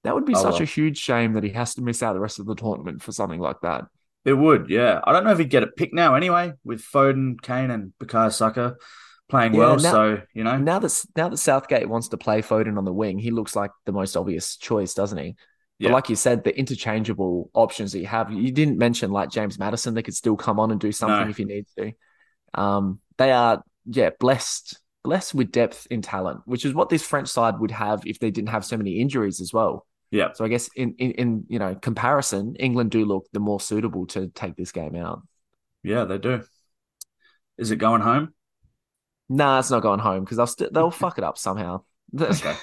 [0.05, 0.61] That would be Oh, such well.
[0.61, 3.11] a huge shame that he has to miss out the rest of the tournament for
[3.11, 3.83] something like that.
[4.25, 5.01] It would, yeah.
[5.03, 8.31] I don't know if he'd get a pick now anyway, with Foden, Kane, and Bukayo
[8.31, 8.75] Saka
[9.29, 9.75] playing Yeah, well.
[9.77, 12.93] now- so you know, Now that now that Southgate wants to play Foden on the
[12.93, 15.35] wing, he looks like the most obvious choice, doesn't he?
[15.79, 15.93] But Yeah.
[15.93, 19.93] like you said, the interchangeable options that you have, you didn't mention like James Maddison.
[19.93, 21.29] They could still come on and do something No.
[21.29, 21.91] if you need to.
[22.53, 27.27] Um, they are, yeah, blessed, blessed with depth in talent, which is what this French
[27.27, 29.85] side would have if they didn't have so many injuries as well.
[30.13, 33.59] Yeah, So I guess in in, in you know comparison, England do look the more
[33.59, 35.21] suitable to take this game out.
[35.83, 36.43] yeah, they do.
[37.57, 38.33] Is it going home?
[39.29, 41.83] Nah, it's not going home because they'll st- they'll fuck it up somehow.
[42.19, 42.55] Okay.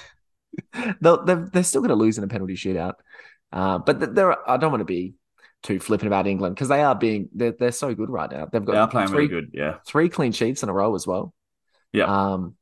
[1.01, 2.95] they'll, they're, they're still going to lose in a penalty shootout.
[3.51, 5.15] Uh, but th- they're, I don't want to be
[5.63, 8.47] too flippant about England because they are being they're, they're so good right now.
[8.51, 9.51] They've got They are playing three, really good.
[9.53, 11.33] Yeah, three clean sheets in a row as well.
[11.93, 12.05] Yeah.
[12.05, 12.55] Um,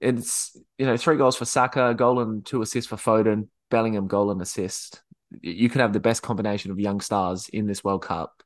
[0.00, 4.30] it's you know three goals for Saka, goal and two assists for Foden, Bellingham goal
[4.30, 5.02] and assist.
[5.40, 8.42] You can have the best combination of young stars in this World Cup.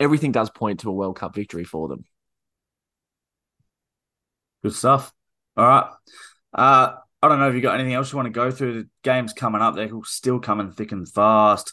[0.00, 2.04] Everything does point to a World Cup victory for them.
[4.62, 5.12] good stuff.
[5.56, 5.90] All right.
[6.52, 8.74] Uh, I don't know if you got anything else you want to go through.
[8.74, 11.72] The games coming up, they're still coming thick and fast.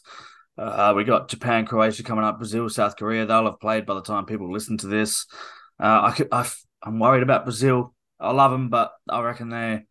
[0.58, 3.26] Uh, we got Japan, Croatia coming up, Brazil, South Korea.
[3.26, 5.26] They'll have played by the time people listen to this.
[5.80, 6.50] Uh, I
[6.84, 7.94] I'm worried about Brazil.
[8.20, 9.84] I love them, but I reckon they.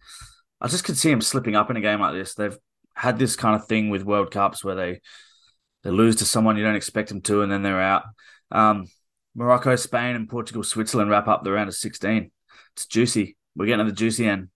[0.61, 2.34] I just could see them slipping up in a game like this.
[2.34, 2.57] They've
[2.95, 5.01] had this kind of thing with World Cups where they
[5.82, 8.05] they lose to someone you don't expect them to, and then they're out.
[8.51, 8.86] Um,
[9.34, 12.30] Morocco, Spain, and Portugal, Switzerland wrap up the round of 16.
[12.74, 13.36] It's juicy.
[13.55, 14.49] We're getting to the juicy end.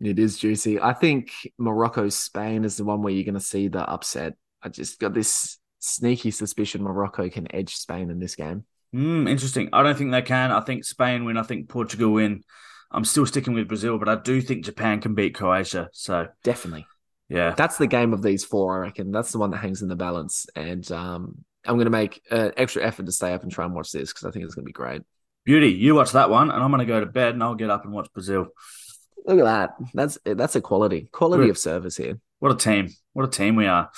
[0.00, 0.80] It is juicy.
[0.80, 4.34] I think Morocco Spain is the one where you're going to see the upset.
[4.62, 8.64] I just got this sneaky suspicion Morocco can edge Spain in this game.
[8.92, 9.70] Hmm, interesting.
[9.72, 10.52] I don't think they can.
[10.52, 11.36] I think Spain win.
[11.36, 12.42] I think Portugal win.
[12.90, 15.88] I'm still sticking with Brazil, but I do think Japan can beat Croatia.
[15.92, 16.86] So Definitely.
[17.28, 19.10] Yeah, That's the game of these four, I reckon.
[19.12, 20.46] That's the one that hangs in the balance.
[20.54, 23.74] And um, I'm going to make an extra effort to stay up and try and
[23.74, 25.02] watch this because I think it's going to be great.
[25.44, 25.70] beauty.
[25.72, 27.84] You watch that one, and I'm going to go to bed, and I'll get up
[27.84, 28.48] and watch Brazil.
[29.24, 29.70] Look at that.
[29.92, 31.50] That's that's a quality quality Good.
[31.50, 32.20] of service here.
[32.38, 32.90] What a team!
[33.12, 33.90] What a team we are.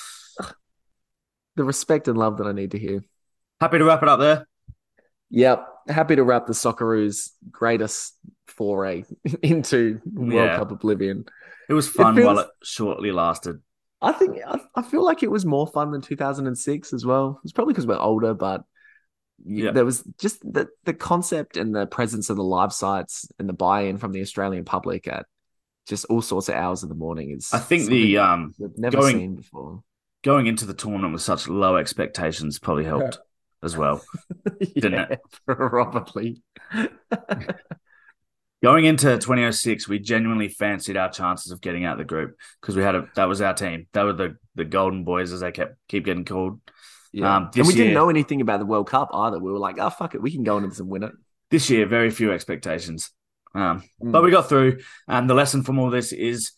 [1.56, 3.02] The respect and love that I need to hear.
[3.60, 4.46] Happy to wrap it up there.
[5.30, 5.66] Yep.
[5.88, 8.14] Happy to wrap the Socceroos' greatest
[8.46, 9.04] foray
[9.42, 10.56] into World Yeah.
[10.56, 11.24] Cup oblivion.
[11.68, 13.60] It was fun feels- while it shortly lasted.
[14.00, 17.40] I think I, I feel like it was more fun than 2006 as well.
[17.42, 18.62] It's probably because we're older, but
[19.44, 19.72] Yeah.
[19.72, 23.52] there was just the the concept and the presence of the live sites and the
[23.54, 25.26] buy-in from the Australian public at
[25.88, 27.52] just all sorts of hours in the morning is.
[27.52, 29.82] I think the um never going- seen before.
[30.22, 33.18] going into the tournament with such low expectations probably helped
[33.64, 34.00] as well.
[34.74, 35.20] Didn't it?
[35.46, 36.40] Probably.
[38.62, 42.74] Going into 2006, we genuinely fancied our chances of getting out of the group because
[42.74, 43.86] we had a that was our team.
[43.92, 46.60] That were the the golden boys as they kept keep getting called.
[47.12, 47.36] Yeah.
[47.36, 49.38] Um, and we didn't know anything about the World Cup either.
[49.38, 51.12] We were like, oh fuck it, we can go in and win it.
[51.50, 53.10] This year, very few expectations.
[53.54, 54.12] Um, Mm.
[54.12, 54.80] but we got through.
[55.06, 56.52] And the lesson from all this is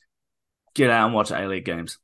[0.75, 1.99] get out and watch A League games.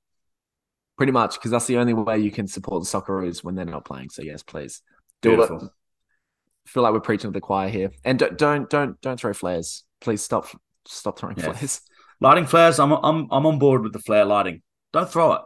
[0.96, 3.84] Pretty much, because that's the only way you can support the Socceroos when they're not
[3.84, 4.10] playing.
[4.10, 4.82] So yes, please
[5.22, 5.64] do Beautiful.
[5.66, 5.70] it.
[6.66, 9.84] Feel like we're preaching to the choir here, and don't don't don't don't throw flares.
[10.00, 10.46] Please stop
[10.86, 11.52] stop throwing Yeah.
[11.52, 11.80] flares,
[12.20, 14.62] Lighting flares, I'm I'm I'm on board with the flare lighting.
[14.92, 15.42] Don't throw it.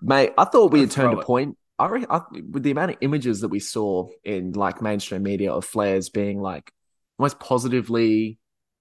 [0.00, 0.32] mate.
[0.38, 1.58] I thought we had Don't turned throw a point.
[1.80, 2.20] I, re- I
[2.50, 6.40] with the amount of images that we saw in like mainstream media of flares being
[6.40, 6.72] like
[7.18, 8.38] almost positively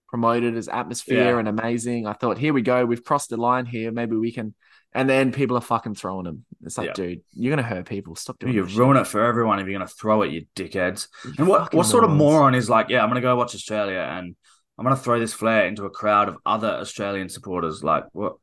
[0.10, 1.40] promoted as atmosphere Yeah.
[1.40, 2.08] and amazing.
[2.08, 3.92] I thought, here we go, we've crossed the line here.
[3.92, 4.56] Maybe we can.
[4.94, 6.46] And then people are fucking throwing them.
[6.64, 6.94] It's like, Yeah.
[6.94, 8.16] dude, you're gonna hurt people.
[8.16, 11.08] Stop doing You ruin it for everyone if you're going to throw it, you dickheads.
[11.24, 11.40] shit.
[11.40, 14.00] And what, what sort of moron is like, yeah, I'm going to go watch Australia
[14.00, 14.36] and
[14.78, 17.84] I'm going to throw this flare into a crowd of other Australian supporters?
[17.84, 18.36] Like, what?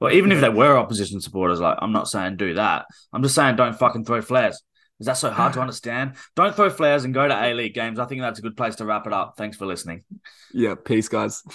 [0.00, 2.86] Well, even if they were opposition supporters, like, I'm not saying do that.
[3.12, 4.62] I'm just saying don't fucking throw flares.
[5.00, 6.14] Is that so hard to understand?
[6.36, 7.98] Don't throw flares and go to A League games.
[7.98, 9.34] I think that's a good place to wrap it up.
[9.36, 10.04] Thanks for listening.
[10.52, 11.42] Yeah, peace, guys.